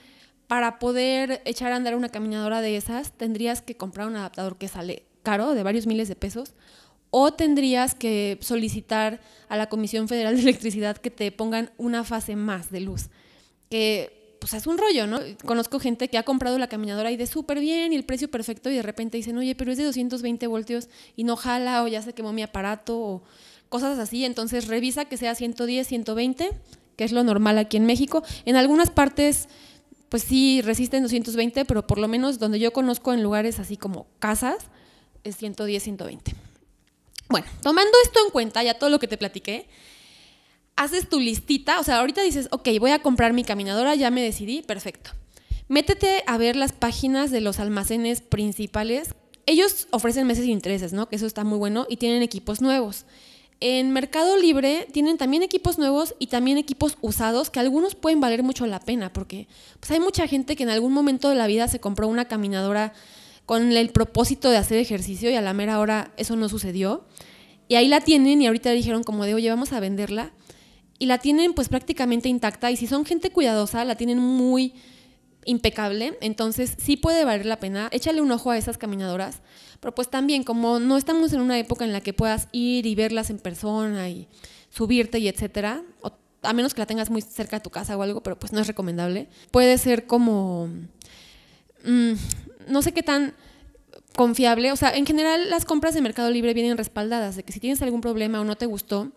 para 0.46 0.78
poder 0.78 1.42
echar 1.46 1.72
a 1.72 1.76
andar 1.76 1.94
una 1.94 2.10
caminadora 2.10 2.60
de 2.60 2.76
esas, 2.76 3.12
tendrías 3.12 3.62
que 3.62 3.76
comprar 3.76 4.06
un 4.06 4.16
adaptador 4.16 4.58
que 4.58 4.68
sale 4.68 5.04
caro, 5.22 5.54
de 5.54 5.62
varios 5.62 5.86
miles 5.86 6.08
de 6.08 6.16
pesos, 6.16 6.52
o 7.16 7.32
tendrías 7.32 7.94
que 7.94 8.38
solicitar 8.40 9.20
a 9.48 9.56
la 9.56 9.68
Comisión 9.68 10.08
Federal 10.08 10.34
de 10.34 10.42
Electricidad 10.42 10.96
que 10.96 11.12
te 11.12 11.30
pongan 11.30 11.70
una 11.76 12.02
fase 12.02 12.34
más 12.34 12.72
de 12.72 12.80
luz, 12.80 13.08
que 13.70 14.36
pues 14.40 14.52
es 14.52 14.66
un 14.66 14.78
rollo, 14.78 15.06
¿no? 15.06 15.20
Conozco 15.44 15.78
gente 15.78 16.08
que 16.08 16.18
ha 16.18 16.24
comprado 16.24 16.58
la 16.58 16.66
caminadora 16.66 17.12
y 17.12 17.16
de 17.16 17.28
súper 17.28 17.60
bien 17.60 17.92
y 17.92 17.94
el 17.94 18.02
precio 18.02 18.28
perfecto 18.28 18.68
y 18.68 18.74
de 18.74 18.82
repente 18.82 19.16
dicen, 19.16 19.38
oye, 19.38 19.54
pero 19.54 19.70
es 19.70 19.78
de 19.78 19.84
220 19.84 20.44
voltios 20.48 20.88
y 21.14 21.22
no 21.22 21.36
jala 21.36 21.84
o 21.84 21.86
ya 21.86 22.02
se 22.02 22.14
quemó 22.14 22.32
mi 22.32 22.42
aparato 22.42 22.98
o 22.98 23.22
cosas 23.68 23.96
así, 24.00 24.24
entonces 24.24 24.66
revisa 24.66 25.04
que 25.04 25.16
sea 25.16 25.36
110, 25.36 25.86
120, 25.86 26.50
que 26.96 27.04
es 27.04 27.12
lo 27.12 27.22
normal 27.22 27.58
aquí 27.58 27.76
en 27.76 27.86
México. 27.86 28.24
En 28.44 28.56
algunas 28.56 28.90
partes 28.90 29.48
pues 30.08 30.24
sí 30.24 30.62
resisten 30.62 31.04
220, 31.04 31.64
pero 31.64 31.86
por 31.86 31.98
lo 31.98 32.08
menos 32.08 32.40
donde 32.40 32.58
yo 32.58 32.72
conozco 32.72 33.14
en 33.14 33.22
lugares 33.22 33.60
así 33.60 33.76
como 33.76 34.08
casas, 34.18 34.66
es 35.22 35.36
110, 35.36 35.80
120. 35.80 36.53
Bueno, 37.28 37.46
tomando 37.62 37.92
esto 38.04 38.20
en 38.24 38.30
cuenta, 38.30 38.62
ya 38.62 38.74
todo 38.74 38.90
lo 38.90 38.98
que 38.98 39.08
te 39.08 39.16
platiqué, 39.16 39.66
haces 40.76 41.08
tu 41.08 41.20
listita, 41.20 41.80
o 41.80 41.84
sea, 41.84 42.00
ahorita 42.00 42.22
dices, 42.22 42.48
ok, 42.50 42.68
voy 42.80 42.90
a 42.90 43.00
comprar 43.00 43.32
mi 43.32 43.44
caminadora, 43.44 43.94
ya 43.94 44.10
me 44.10 44.22
decidí, 44.22 44.62
perfecto. 44.62 45.10
Métete 45.68 46.22
a 46.26 46.36
ver 46.36 46.56
las 46.56 46.72
páginas 46.72 47.30
de 47.30 47.40
los 47.40 47.58
almacenes 47.58 48.20
principales. 48.20 49.14
Ellos 49.46 49.88
ofrecen 49.90 50.26
meses 50.26 50.44
sin 50.44 50.52
intereses, 50.52 50.92
¿no? 50.92 51.08
Que 51.08 51.16
eso 51.16 51.26
está 51.26 51.44
muy 51.44 51.58
bueno 51.58 51.86
y 51.88 51.96
tienen 51.96 52.22
equipos 52.22 52.60
nuevos. 52.60 53.06
En 53.60 53.92
Mercado 53.92 54.36
Libre 54.36 54.86
tienen 54.92 55.16
también 55.16 55.42
equipos 55.42 55.78
nuevos 55.78 56.14
y 56.18 56.26
también 56.26 56.58
equipos 56.58 56.98
usados 57.00 57.48
que 57.50 57.60
algunos 57.60 57.94
pueden 57.94 58.20
valer 58.20 58.42
mucho 58.42 58.66
la 58.66 58.80
pena 58.80 59.12
porque 59.12 59.46
pues 59.80 59.90
hay 59.90 60.00
mucha 60.00 60.26
gente 60.26 60.56
que 60.56 60.64
en 60.64 60.70
algún 60.70 60.92
momento 60.92 61.30
de 61.30 61.36
la 61.36 61.46
vida 61.46 61.68
se 61.68 61.80
compró 61.80 62.08
una 62.08 62.26
caminadora 62.26 62.92
con 63.46 63.72
el 63.72 63.90
propósito 63.90 64.50
de 64.50 64.56
hacer 64.56 64.78
ejercicio 64.78 65.30
y 65.30 65.34
a 65.34 65.42
la 65.42 65.52
mera 65.52 65.78
hora 65.78 66.12
eso 66.16 66.36
no 66.36 66.48
sucedió. 66.48 67.04
Y 67.68 67.76
ahí 67.76 67.88
la 67.88 68.00
tienen 68.00 68.42
y 68.42 68.46
ahorita 68.46 68.70
dijeron 68.70 69.02
como 69.02 69.24
de, 69.24 69.34
oye, 69.34 69.48
vamos 69.48 69.72
a 69.72 69.80
venderla. 69.80 70.32
Y 70.98 71.06
la 71.06 71.18
tienen 71.18 71.54
pues 71.54 71.68
prácticamente 71.68 72.28
intacta 72.28 72.70
y 72.70 72.76
si 72.76 72.86
son 72.86 73.04
gente 73.04 73.30
cuidadosa, 73.30 73.84
la 73.84 73.96
tienen 73.96 74.18
muy 74.18 74.74
impecable. 75.44 76.16
Entonces 76.20 76.76
sí 76.78 76.96
puede 76.96 77.24
valer 77.24 77.46
la 77.46 77.58
pena. 77.58 77.88
Échale 77.90 78.20
un 78.20 78.30
ojo 78.30 78.50
a 78.50 78.58
esas 78.58 78.78
caminadoras. 78.78 79.42
Pero 79.80 79.94
pues 79.94 80.08
también 80.08 80.44
como 80.44 80.78
no 80.78 80.96
estamos 80.96 81.32
en 81.32 81.40
una 81.40 81.58
época 81.58 81.84
en 81.84 81.92
la 81.92 82.00
que 82.00 82.12
puedas 82.12 82.48
ir 82.52 82.86
y 82.86 82.94
verlas 82.94 83.30
en 83.30 83.38
persona 83.38 84.08
y 84.08 84.28
subirte 84.70 85.18
y 85.18 85.28
etcétera, 85.28 85.82
a 86.42 86.52
menos 86.52 86.74
que 86.74 86.80
la 86.80 86.86
tengas 86.86 87.10
muy 87.10 87.22
cerca 87.22 87.56
de 87.56 87.62
tu 87.62 87.70
casa 87.70 87.96
o 87.96 88.02
algo, 88.02 88.22
pero 88.22 88.38
pues 88.38 88.52
no 88.52 88.60
es 88.60 88.66
recomendable. 88.66 89.28
Puede 89.50 89.76
ser 89.78 90.06
como... 90.06 90.68
Mm, 91.84 92.14
no 92.68 92.82
sé 92.82 92.92
qué 92.92 93.02
tan 93.02 93.34
confiable. 94.16 94.72
O 94.72 94.76
sea, 94.76 94.94
en 94.94 95.06
general 95.06 95.50
las 95.50 95.64
compras 95.64 95.94
de 95.94 96.00
Mercado 96.00 96.30
Libre 96.30 96.54
vienen 96.54 96.76
respaldadas, 96.76 97.36
de 97.36 97.42
que 97.42 97.52
si 97.52 97.60
tienes 97.60 97.82
algún 97.82 98.00
problema 98.00 98.40
o 98.40 98.44
no 98.44 98.56
te 98.56 98.66
gustó, 98.66 99.12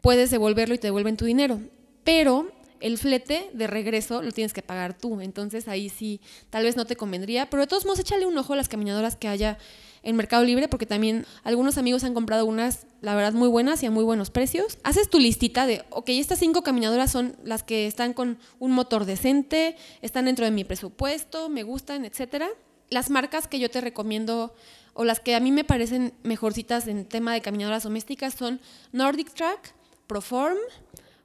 puedes 0.00 0.30
devolverlo 0.30 0.74
y 0.74 0.78
te 0.78 0.88
devuelven 0.88 1.16
tu 1.16 1.24
dinero. 1.24 1.60
Pero 2.04 2.50
el 2.80 2.98
flete 2.98 3.50
de 3.52 3.66
regreso 3.66 4.22
lo 4.22 4.32
tienes 4.32 4.52
que 4.52 4.62
pagar 4.62 4.96
tú. 4.96 5.20
Entonces 5.20 5.68
ahí 5.68 5.88
sí, 5.88 6.20
tal 6.50 6.64
vez 6.64 6.76
no 6.76 6.84
te 6.86 6.96
convendría. 6.96 7.48
Pero 7.48 7.62
de 7.62 7.66
todos 7.66 7.84
modos, 7.84 7.98
échale 8.00 8.26
un 8.26 8.36
ojo 8.36 8.54
a 8.54 8.56
las 8.56 8.68
caminadoras 8.68 9.16
que 9.16 9.28
haya 9.28 9.58
en 10.02 10.16
Mercado 10.16 10.44
Libre, 10.44 10.66
porque 10.66 10.86
también 10.86 11.26
algunos 11.44 11.76
amigos 11.76 12.04
han 12.04 12.14
comprado 12.14 12.46
unas, 12.46 12.86
la 13.02 13.14
verdad, 13.14 13.34
muy 13.34 13.48
buenas 13.48 13.82
y 13.82 13.86
a 13.86 13.90
muy 13.90 14.02
buenos 14.02 14.30
precios. 14.30 14.78
Haces 14.82 15.10
tu 15.10 15.18
listita 15.18 15.66
de, 15.66 15.84
ok, 15.90 16.08
estas 16.08 16.38
cinco 16.38 16.62
caminadoras 16.62 17.12
son 17.12 17.36
las 17.44 17.62
que 17.62 17.86
están 17.86 18.14
con 18.14 18.38
un 18.58 18.72
motor 18.72 19.04
decente, 19.04 19.76
están 20.00 20.24
dentro 20.24 20.46
de 20.46 20.50
mi 20.50 20.64
presupuesto, 20.64 21.50
me 21.50 21.62
gustan, 21.62 22.06
etcétera 22.06 22.48
las 22.90 23.08
marcas 23.08 23.48
que 23.48 23.58
yo 23.58 23.70
te 23.70 23.80
recomiendo 23.80 24.54
o 24.92 25.04
las 25.04 25.20
que 25.20 25.34
a 25.34 25.40
mí 25.40 25.52
me 25.52 25.64
parecen 25.64 26.12
mejorcitas 26.24 26.88
en 26.88 27.06
tema 27.06 27.32
de 27.32 27.40
caminadoras 27.40 27.84
domésticas 27.84 28.34
son 28.34 28.60
Nordic 28.92 29.32
Track, 29.32 29.74
Proform, 30.06 30.58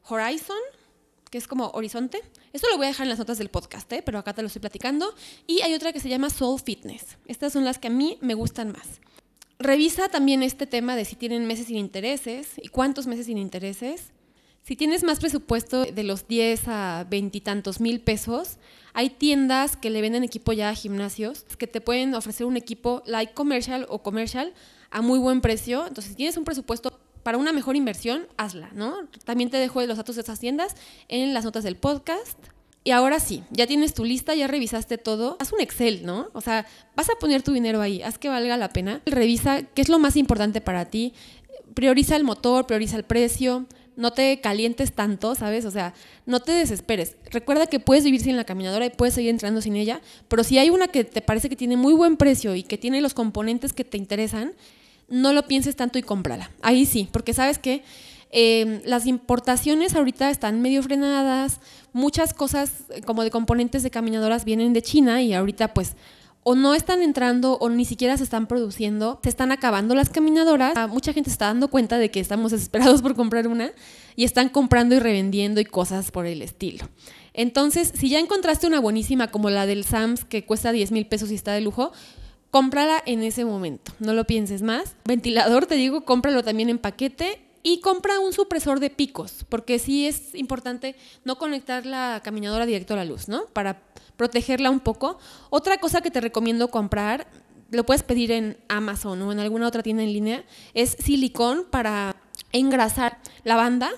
Horizon, 0.07 0.55
es 1.37 1.47
como 1.47 1.69
horizonte. 1.69 2.21
Esto 2.53 2.67
lo 2.69 2.77
voy 2.77 2.85
a 2.85 2.89
dejar 2.89 3.05
en 3.05 3.09
las 3.09 3.19
notas 3.19 3.37
del 3.37 3.49
podcast, 3.49 3.91
¿eh? 3.93 4.01
pero 4.05 4.19
acá 4.19 4.33
te 4.33 4.41
lo 4.41 4.47
estoy 4.47 4.61
platicando. 4.61 5.13
Y 5.47 5.61
hay 5.61 5.73
otra 5.73 5.93
que 5.93 5.99
se 5.99 6.09
llama 6.09 6.29
Soul 6.29 6.59
Fitness. 6.59 7.17
Estas 7.27 7.53
son 7.53 7.65
las 7.65 7.79
que 7.79 7.87
a 7.87 7.91
mí 7.91 8.17
me 8.21 8.33
gustan 8.33 8.71
más. 8.71 8.99
Revisa 9.59 10.09
también 10.09 10.43
este 10.43 10.67
tema 10.67 10.95
de 10.95 11.05
si 11.05 11.15
tienen 11.15 11.47
meses 11.47 11.67
sin 11.67 11.77
intereses 11.77 12.53
y 12.61 12.67
cuántos 12.67 13.07
meses 13.07 13.27
sin 13.27 13.37
intereses. 13.37 14.11
Si 14.63 14.75
tienes 14.75 15.03
más 15.03 15.19
presupuesto 15.19 15.85
de 15.85 16.03
los 16.03 16.27
10 16.27 16.67
a 16.67 17.05
20 17.09 17.37
y 17.37 17.41
tantos 17.41 17.79
mil 17.79 18.01
pesos, 18.01 18.57
hay 18.93 19.11
tiendas 19.11 19.77
que 19.77 19.91
le 19.91 20.01
venden 20.01 20.23
equipo 20.23 20.53
ya 20.53 20.69
a 20.69 20.73
gimnasios 20.73 21.43
que 21.57 21.67
te 21.67 21.81
pueden 21.81 22.15
ofrecer 22.15 22.47
un 22.47 22.57
equipo 22.57 23.03
like 23.05 23.33
commercial 23.33 23.85
o 23.89 24.01
commercial 24.01 24.53
a 24.89 25.01
muy 25.01 25.19
buen 25.19 25.41
precio. 25.41 25.85
Entonces, 25.87 26.11
si 26.11 26.15
tienes 26.15 26.35
un 26.37 26.45
presupuesto 26.45 26.99
para 27.25 27.39
una 27.39 27.53
mejor 27.53 27.75
inversión, 27.75 28.27
hazla, 28.37 28.69
¿no? 28.75 28.97
También 29.23 29.49
te 29.49 29.57
dejo 29.57 29.81
los 29.81 29.97
datos 29.97 30.15
de 30.15 30.21
esas 30.21 30.39
tiendas 30.39 30.75
en 31.07 31.33
las 31.33 31.43
notas 31.43 31.63
del 31.63 31.75
podcast. 31.75 32.37
Y 32.83 32.91
ahora 32.91 33.19
sí, 33.19 33.41
ya 33.49 33.65
tienes 33.65 33.95
tu 33.95 34.05
lista, 34.05 34.35
ya 34.35 34.45
revisaste 34.45 34.99
todo. 34.99 35.35
Haz 35.39 35.51
un 35.51 35.59
Excel, 35.59 36.05
¿no? 36.05 36.27
O 36.33 36.41
sea, 36.41 36.67
vas 36.95 37.09
a 37.09 37.15
poner 37.15 37.41
tu 37.41 37.51
dinero 37.51 37.81
ahí, 37.81 38.03
haz 38.03 38.19
que 38.19 38.29
valga 38.29 38.57
la 38.57 38.69
pena. 38.69 39.01
Revisa 39.07 39.63
qué 39.63 39.81
es 39.81 39.89
lo 39.89 39.97
más 39.97 40.17
importante 40.17 40.61
para 40.61 40.85
ti. 40.85 41.15
Prioriza 41.73 42.15
el 42.15 42.23
motor, 42.23 42.67
prioriza 42.67 42.95
el 42.95 43.05
precio, 43.05 43.65
no 43.95 44.13
te 44.13 44.39
calientes 44.39 44.93
tanto, 44.93 45.33
¿sabes? 45.33 45.65
O 45.65 45.71
sea, 45.71 45.95
no 46.27 46.41
te 46.41 46.51
desesperes. 46.51 47.17
Recuerda 47.31 47.65
que 47.65 47.79
puedes 47.79 48.03
vivir 48.03 48.21
sin 48.21 48.37
la 48.37 48.43
caminadora 48.43 48.85
y 48.85 48.91
puedes 48.91 49.15
seguir 49.15 49.31
entrando 49.31 49.61
sin 49.61 49.75
ella, 49.75 49.99
pero 50.27 50.43
si 50.43 50.59
hay 50.59 50.69
una 50.69 50.89
que 50.89 51.03
te 51.03 51.21
parece 51.21 51.49
que 51.49 51.55
tiene 51.55 51.75
muy 51.75 51.93
buen 51.93 52.17
precio 52.17 52.53
y 52.53 52.61
que 52.61 52.77
tiene 52.77 53.01
los 53.01 53.15
componentes 53.15 53.73
que 53.73 53.83
te 53.83 53.97
interesan, 53.97 54.53
no 55.07 55.33
lo 55.33 55.47
pienses 55.47 55.75
tanto 55.75 55.97
y 55.97 56.03
cómprala. 56.03 56.51
Ahí 56.61 56.85
sí, 56.85 57.07
porque 57.11 57.33
sabes 57.33 57.59
que 57.59 57.83
em, 58.31 58.81
las 58.85 59.05
importaciones 59.05 59.95
ahorita 59.95 60.29
están 60.29 60.61
medio 60.61 60.81
frenadas, 60.83 61.59
muchas 61.93 62.33
cosas 62.33 62.71
eh, 62.89 63.01
como 63.01 63.23
de 63.23 63.31
componentes 63.31 63.83
de 63.83 63.91
caminadoras 63.91 64.45
vienen 64.45 64.73
de 64.73 64.81
China 64.81 65.21
y 65.21 65.33
ahorita 65.33 65.73
pues 65.73 65.95
o 66.47 66.53
no 66.53 66.75
están 66.75 67.01
entrando 67.01 67.57
o 67.59 67.69
ni 67.69 67.85
siquiera 67.85 68.17
se 68.17 68.23
están 68.23 68.45
produciendo, 68.45 69.19
se 69.23 69.29
están 69.29 69.51
acabando 69.51 69.95
las 69.95 70.11
caminadoras. 70.11 70.73
Ah, 70.75 70.85
mucha 70.85 71.11
gente 71.11 71.31
está 71.31 71.47
dando 71.47 71.69
cuenta 71.69 71.97
de 71.97 72.11
que 72.11 72.19
estamos 72.19 72.51
desesperados 72.51 73.01
por 73.01 73.15
comprar 73.15 73.47
una 73.47 73.71
y 74.15 74.25
están 74.25 74.49
comprando 74.49 74.93
y 74.93 74.99
revendiendo 74.99 75.59
y 75.59 75.65
cosas 75.65 76.11
por 76.11 76.27
el 76.27 76.43
estilo. 76.43 76.87
Entonces, 77.33 77.91
si 77.95 78.09
ya 78.09 78.19
encontraste 78.19 78.67
una 78.67 78.79
buenísima 78.79 79.31
como 79.31 79.49
la 79.49 79.65
del 79.65 79.83
Sams 79.83 80.23
que 80.23 80.45
cuesta 80.45 80.71
10 80.71 80.91
mil 80.91 81.07
pesos 81.07 81.31
y 81.31 81.35
está 81.35 81.51
de 81.53 81.61
lujo, 81.61 81.91
cómprala 82.55 83.03
en 83.05 83.21
ese 83.21 83.43
momento, 83.43 83.91
no 83.99 84.13
lo 84.13 84.23
pienses 84.23 84.61
más. 84.61 84.95
Ventilador, 85.03 85.65
te 85.65 85.75
digo, 85.75 86.05
cómpralo 86.05 86.41
también 86.41 86.69
en 86.69 86.77
paquete 86.77 87.41
y 87.63 87.81
compra 87.81 88.21
un 88.21 88.31
supresor 88.31 88.79
de 88.79 88.89
picos, 88.89 89.45
porque 89.49 89.77
sí 89.77 90.07
es 90.07 90.33
importante 90.35 90.95
no 91.25 91.37
conectar 91.37 91.85
la 91.85 92.21
caminadora 92.23 92.65
directo 92.65 92.93
a 92.93 92.95
la 92.95 93.03
luz, 93.03 93.27
¿no? 93.27 93.47
Para 93.47 93.81
protegerla 94.15 94.69
un 94.69 94.79
poco. 94.79 95.19
Otra 95.49 95.79
cosa 95.79 95.99
que 95.99 96.11
te 96.11 96.21
recomiendo 96.21 96.69
comprar, 96.69 97.27
lo 97.71 97.85
puedes 97.85 98.03
pedir 98.03 98.31
en 98.31 98.55
Amazon 98.69 99.21
o 99.23 99.33
en 99.33 99.39
alguna 99.39 99.67
otra 99.67 99.83
tienda 99.83 100.03
en 100.03 100.13
línea, 100.13 100.45
es 100.73 100.91
silicón 100.91 101.65
para 101.69 102.15
engrasar 102.53 103.17
la 103.43 103.57
banda. 103.57 103.91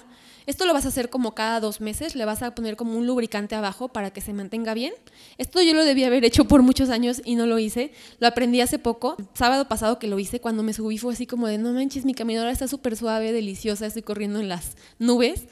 Esto 0.48 0.66
lo 0.66 0.74
vas 0.74 0.86
a 0.86 0.88
hacer 0.88 1.12
como 1.12 1.36
cada 1.36 1.60
dos 1.60 1.82
meses, 1.82 2.16
le 2.16 2.26
vas 2.26 2.42
a 2.42 2.56
poner 2.56 2.76
como 2.76 2.98
un 2.98 3.06
lubricante 3.06 3.54
abajo 3.54 3.90
para 3.90 4.10
que 4.10 4.22
se 4.22 4.34
mantenga 4.34 4.74
bien. 4.74 4.94
Esto 5.38 5.62
yo 5.62 5.76
lo 5.76 5.86
debía 5.86 6.08
haber 6.08 6.26
hecho 6.26 6.46
por 6.46 6.64
muchos 6.64 6.90
años 6.90 7.22
y 7.24 7.36
no 7.36 7.46
lo 7.46 7.60
hice. 7.60 7.92
Lo 8.20 8.28
aprendí 8.28 8.62
hace 8.62 8.80
poco, 8.80 9.18
sábado 9.34 9.68
pasado 9.68 10.00
que 10.00 10.08
lo 10.08 10.18
hice, 10.18 10.40
cuando 10.40 10.64
me 10.64 10.74
subí 10.74 10.98
fue 10.98 11.14
así 11.14 11.28
como 11.28 11.48
de, 11.48 11.60
no 11.60 11.74
manches, 11.74 12.06
mi 12.06 12.16
caminadora 12.16 12.52
está 12.52 12.68
súper 12.68 12.98
suave, 12.98 13.32
deliciosa, 13.32 13.86
estoy 13.86 14.02
corriendo 14.02 14.40
en 14.40 14.50
las 14.50 14.78
nubes 14.98 15.48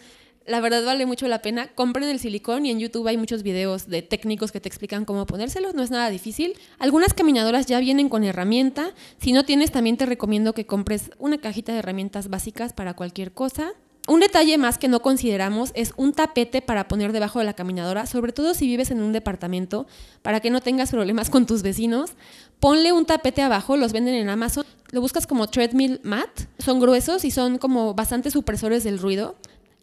la 0.45 0.59
verdad 0.59 0.85
vale 0.85 1.05
mucho 1.05 1.27
la 1.27 1.41
pena. 1.41 1.67
Compren 1.73 2.07
el 2.07 2.19
silicón 2.19 2.65
y 2.65 2.71
en 2.71 2.79
YouTube 2.79 3.07
hay 3.07 3.17
muchos 3.17 3.43
videos 3.43 3.87
de 3.87 4.01
técnicos 4.01 4.51
que 4.51 4.61
te 4.61 4.69
explican 4.69 5.05
cómo 5.05 5.25
ponérselo. 5.25 5.73
No 5.73 5.81
es 5.81 5.91
nada 5.91 6.09
difícil. 6.09 6.53
Algunas 6.77 7.13
caminadoras 7.13 7.65
ya 7.65 7.79
vienen 7.79 8.09
con 8.09 8.23
herramienta. 8.23 8.93
Si 9.17 9.31
no 9.31 9.43
tienes, 9.43 9.71
también 9.71 9.97
te 9.97 10.05
recomiendo 10.05 10.53
que 10.53 10.65
compres 10.65 11.09
una 11.17 11.39
cajita 11.39 11.73
de 11.73 11.79
herramientas 11.79 12.29
básicas 12.29 12.73
para 12.73 12.93
cualquier 12.93 13.31
cosa. 13.31 13.73
Un 14.07 14.19
detalle 14.19 14.59
más 14.59 14.77
que 14.77 14.87
no 14.87 15.01
consideramos 15.01 15.71
es 15.73 15.93
un 15.97 16.13
tapete 16.13 16.61
para 16.61 16.87
poner 16.87 17.11
debajo 17.11 17.39
de 17.39 17.45
la 17.45 17.55
caminadora, 17.55 18.05
sobre 18.05 18.33
todo 18.33 18.53
si 18.53 18.67
vives 18.67 18.91
en 18.91 19.01
un 19.01 19.13
departamento, 19.13 19.87
para 20.21 20.41
que 20.41 20.51
no 20.51 20.61
tengas 20.61 20.91
problemas 20.91 21.31
con 21.31 21.47
tus 21.47 21.63
vecinos. 21.63 22.11
Ponle 22.59 22.91
un 22.91 23.05
tapete 23.05 23.41
abajo, 23.41 23.77
los 23.77 23.93
venden 23.93 24.13
en 24.13 24.29
Amazon. 24.29 24.63
Lo 24.91 25.01
buscas 25.01 25.25
como 25.25 25.47
treadmill 25.47 26.01
mat. 26.03 26.29
Son 26.59 26.79
gruesos 26.79 27.25
y 27.25 27.31
son 27.31 27.57
como 27.57 27.95
bastante 27.95 28.29
supresores 28.29 28.83
del 28.83 28.99
ruido. 28.99 29.35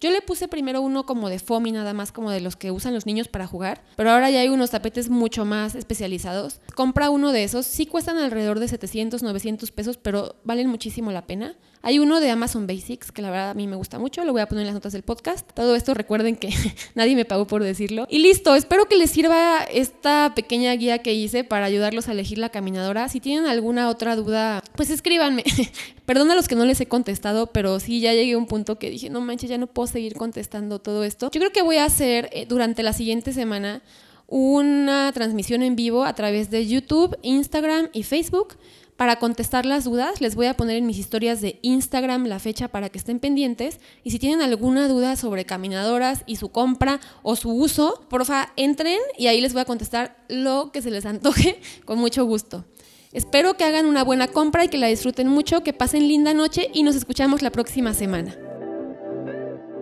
Yo 0.03 0.11
le 0.11 0.21
puse 0.21 0.49
primero 0.49 0.83
uno 0.83 1.07
como 1.07 1.29
de 1.29 1.39
foamy, 1.39 1.71
nada 1.71 1.95
más 1.95 2.11
como 2.11 2.33
de 2.33 2.41
los 2.41 2.57
que 2.57 2.73
usan 2.73 2.93
los 2.93 3.07
niños 3.07 3.29
para 3.29 3.47
jugar, 3.47 3.85
pero 3.95 4.11
ahora 4.11 4.33
ya 4.33 4.41
hay 4.41 4.49
unos 4.49 4.71
tapetes 4.71 5.11
mucho 5.11 5.45
más 5.45 5.77
especializados. 5.77 6.61
Compra 6.75 7.09
uno 7.09 7.31
de 7.31 7.45
esos, 7.45 7.67
sí 7.67 7.87
cuestan 7.87 8.19
alrededor 8.19 8.59
de 8.59 8.67
700, 8.67 9.23
900 9.23 9.71
pesos, 9.71 9.99
pero 9.99 10.35
valen 10.43 10.67
muchísimo 10.67 11.13
la 11.13 11.25
pena. 11.29 11.55
Hay 11.85 11.99
uno 11.99 12.21
de 12.21 12.31
Amazon 12.31 12.69
Basics, 12.69 13.11
que 13.11 13.23
la 13.23 13.31
verdad 13.31 13.51
a 13.51 13.55
mí 13.55 13.67
me 13.67 13.75
gusta 13.75 13.99
mucho, 13.99 14.25
lo 14.25 14.31
voy 14.33 14.41
a 14.41 14.47
poner 14.47 14.63
en 14.63 14.67
las 14.67 14.75
notas 14.75 14.93
del 14.93 15.03
podcast. 15.03 15.51
Todo 15.53 15.75
esto 15.75 15.95
recuerden 15.95 16.37
que 16.37 16.51
nadie 16.95 17.17
me 17.17 17.25
pagó 17.25 17.47
por 17.49 17.65
decirlo. 17.65 18.07
Y 18.09 18.21
listo, 18.21 18.55
espero 18.55 18.87
que 18.87 18.97
les 18.97 19.11
sirva 19.11 19.65
esta 19.65 20.33
pequeña 20.37 20.73
guía 20.75 20.99
que 20.99 21.13
hice 21.13 21.43
para 21.43 21.67
ayudarlos 21.67 22.09
a 22.09 22.13
elegir 22.13 22.39
la 22.39 22.51
caminadora. 22.51 23.09
Si 23.09 23.19
tienen 23.19 23.47
alguna 23.47 23.89
otra 23.89 24.15
duda, 24.15 24.63
pues 24.77 24.91
escríbanme. 24.91 25.43
Perdón 26.07 26.31
a 26.31 26.37
los 26.37 26.47
que 26.47 26.55
no 26.55 26.65
les 26.65 26.81
he 26.81 26.87
contestado, 26.87 27.49
pero 27.49 27.81
sí 27.81 28.01
ya 28.01 28.13
llegué 28.13 28.35
a 28.35 28.39
un 28.39 28.47
punto 28.47 28.79
que 28.79 28.91
dije, 28.91 29.11
no 29.11 29.21
manches, 29.21 29.51
ya 29.51 29.59
no 29.59 29.67
puedo 29.67 29.87
seguir 29.93 30.15
contestando 30.15 30.81
todo 30.81 31.05
esto. 31.05 31.31
Yo 31.31 31.41
creo 31.41 31.53
que 31.53 31.63
voy 31.63 31.77
a 31.77 31.85
hacer 31.85 32.29
eh, 32.33 32.47
durante 32.47 32.83
la 32.83 32.93
siguiente 32.93 33.33
semana 33.33 33.83
una 34.27 35.13
transmisión 35.13 35.63
en 35.63 35.77
vivo 35.77 36.05
a 36.05 36.15
través 36.15 36.51
de 36.51 36.67
YouTube, 36.67 37.19
Instagram 37.21 37.91
y 37.93 38.03
Facebook 38.03 38.57
Para 38.97 39.17
contestar 39.17 39.67
las 39.67 39.85
dudas, 39.85 40.21
les 40.21 40.37
voy 40.37 40.47
a 40.47 40.57
poner 40.57 40.77
en 40.77 40.87
mis 40.87 40.97
historias 40.97 41.41
de 41.41 41.59
Instagram 41.63 42.27
la 42.27 42.39
fecha 42.39 42.69
para 42.69 42.89
que 42.89 42.99
estén 42.99 43.19
pendientes. 43.19 43.81
Y 44.05 44.11
si 44.11 44.19
tienen 44.19 44.41
alguna 44.41 44.87
duda 44.87 45.17
sobre 45.17 45.45
caminadoras 45.45 46.23
y 46.27 46.37
su 46.37 46.51
compra 46.51 47.01
o 47.23 47.35
su 47.37 47.51
uso, 47.51 48.07
porfa, 48.09 48.53
entren 48.57 48.99
y 49.19 49.27
ahí 49.27 49.41
les 49.41 49.55
voy 49.55 49.63
a 49.63 49.65
contestar 49.65 50.17
lo 50.29 50.71
que 50.73 50.83
se 50.83 50.91
les 50.91 51.05
antoje 51.05 51.61
con 51.85 51.99
mucho 51.99 52.25
gusto. 52.25 52.65
Espero 53.13 53.55
que 53.55 53.65
hagan 53.65 53.87
una 53.87 54.05
buena 54.05 54.29
compra 54.29 54.65
y 54.65 54.69
que 54.69 54.79
la 54.79 54.87
disfruten 54.87 55.29
mucho, 55.29 55.63
que 55.63 55.75
pasen 55.75 56.09
linda 56.09 56.33
noche 56.33 56.71
y 56.73 56.83
nos 56.83 56.97
escuchamos 56.97 57.43
la 57.43 57.51
próxima 57.51 57.93
semana. 57.93 58.35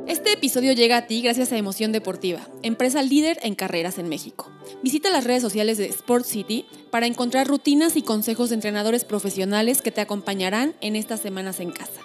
Este 0.06 0.32
episodio 0.32 0.72
llega 0.72 0.96
a 0.96 1.06
ti 1.06 1.22
gracias 1.22 1.52
a 1.52 1.56
Emoción 1.56 1.92
Deportiva, 1.92 2.48
empresa 2.62 3.02
líder 3.02 3.38
en 3.42 3.54
carreras 3.54 3.98
en 3.98 4.08
México. 4.08 4.50
Visita 4.82 5.10
las 5.10 5.24
redes 5.24 5.42
sociales 5.42 5.78
de 5.78 5.86
Sport 5.86 6.24
City 6.24 6.66
para 6.90 7.06
encontrar 7.06 7.46
rutinas 7.46 7.96
y 7.96 8.02
consejos 8.02 8.48
de 8.48 8.56
entrenadores 8.56 9.04
profesionales 9.04 9.82
que 9.82 9.92
te 9.92 10.00
acompañarán 10.00 10.74
en 10.80 10.96
estas 10.96 11.20
semanas 11.20 11.60
en 11.60 11.70
casa. 11.70 12.00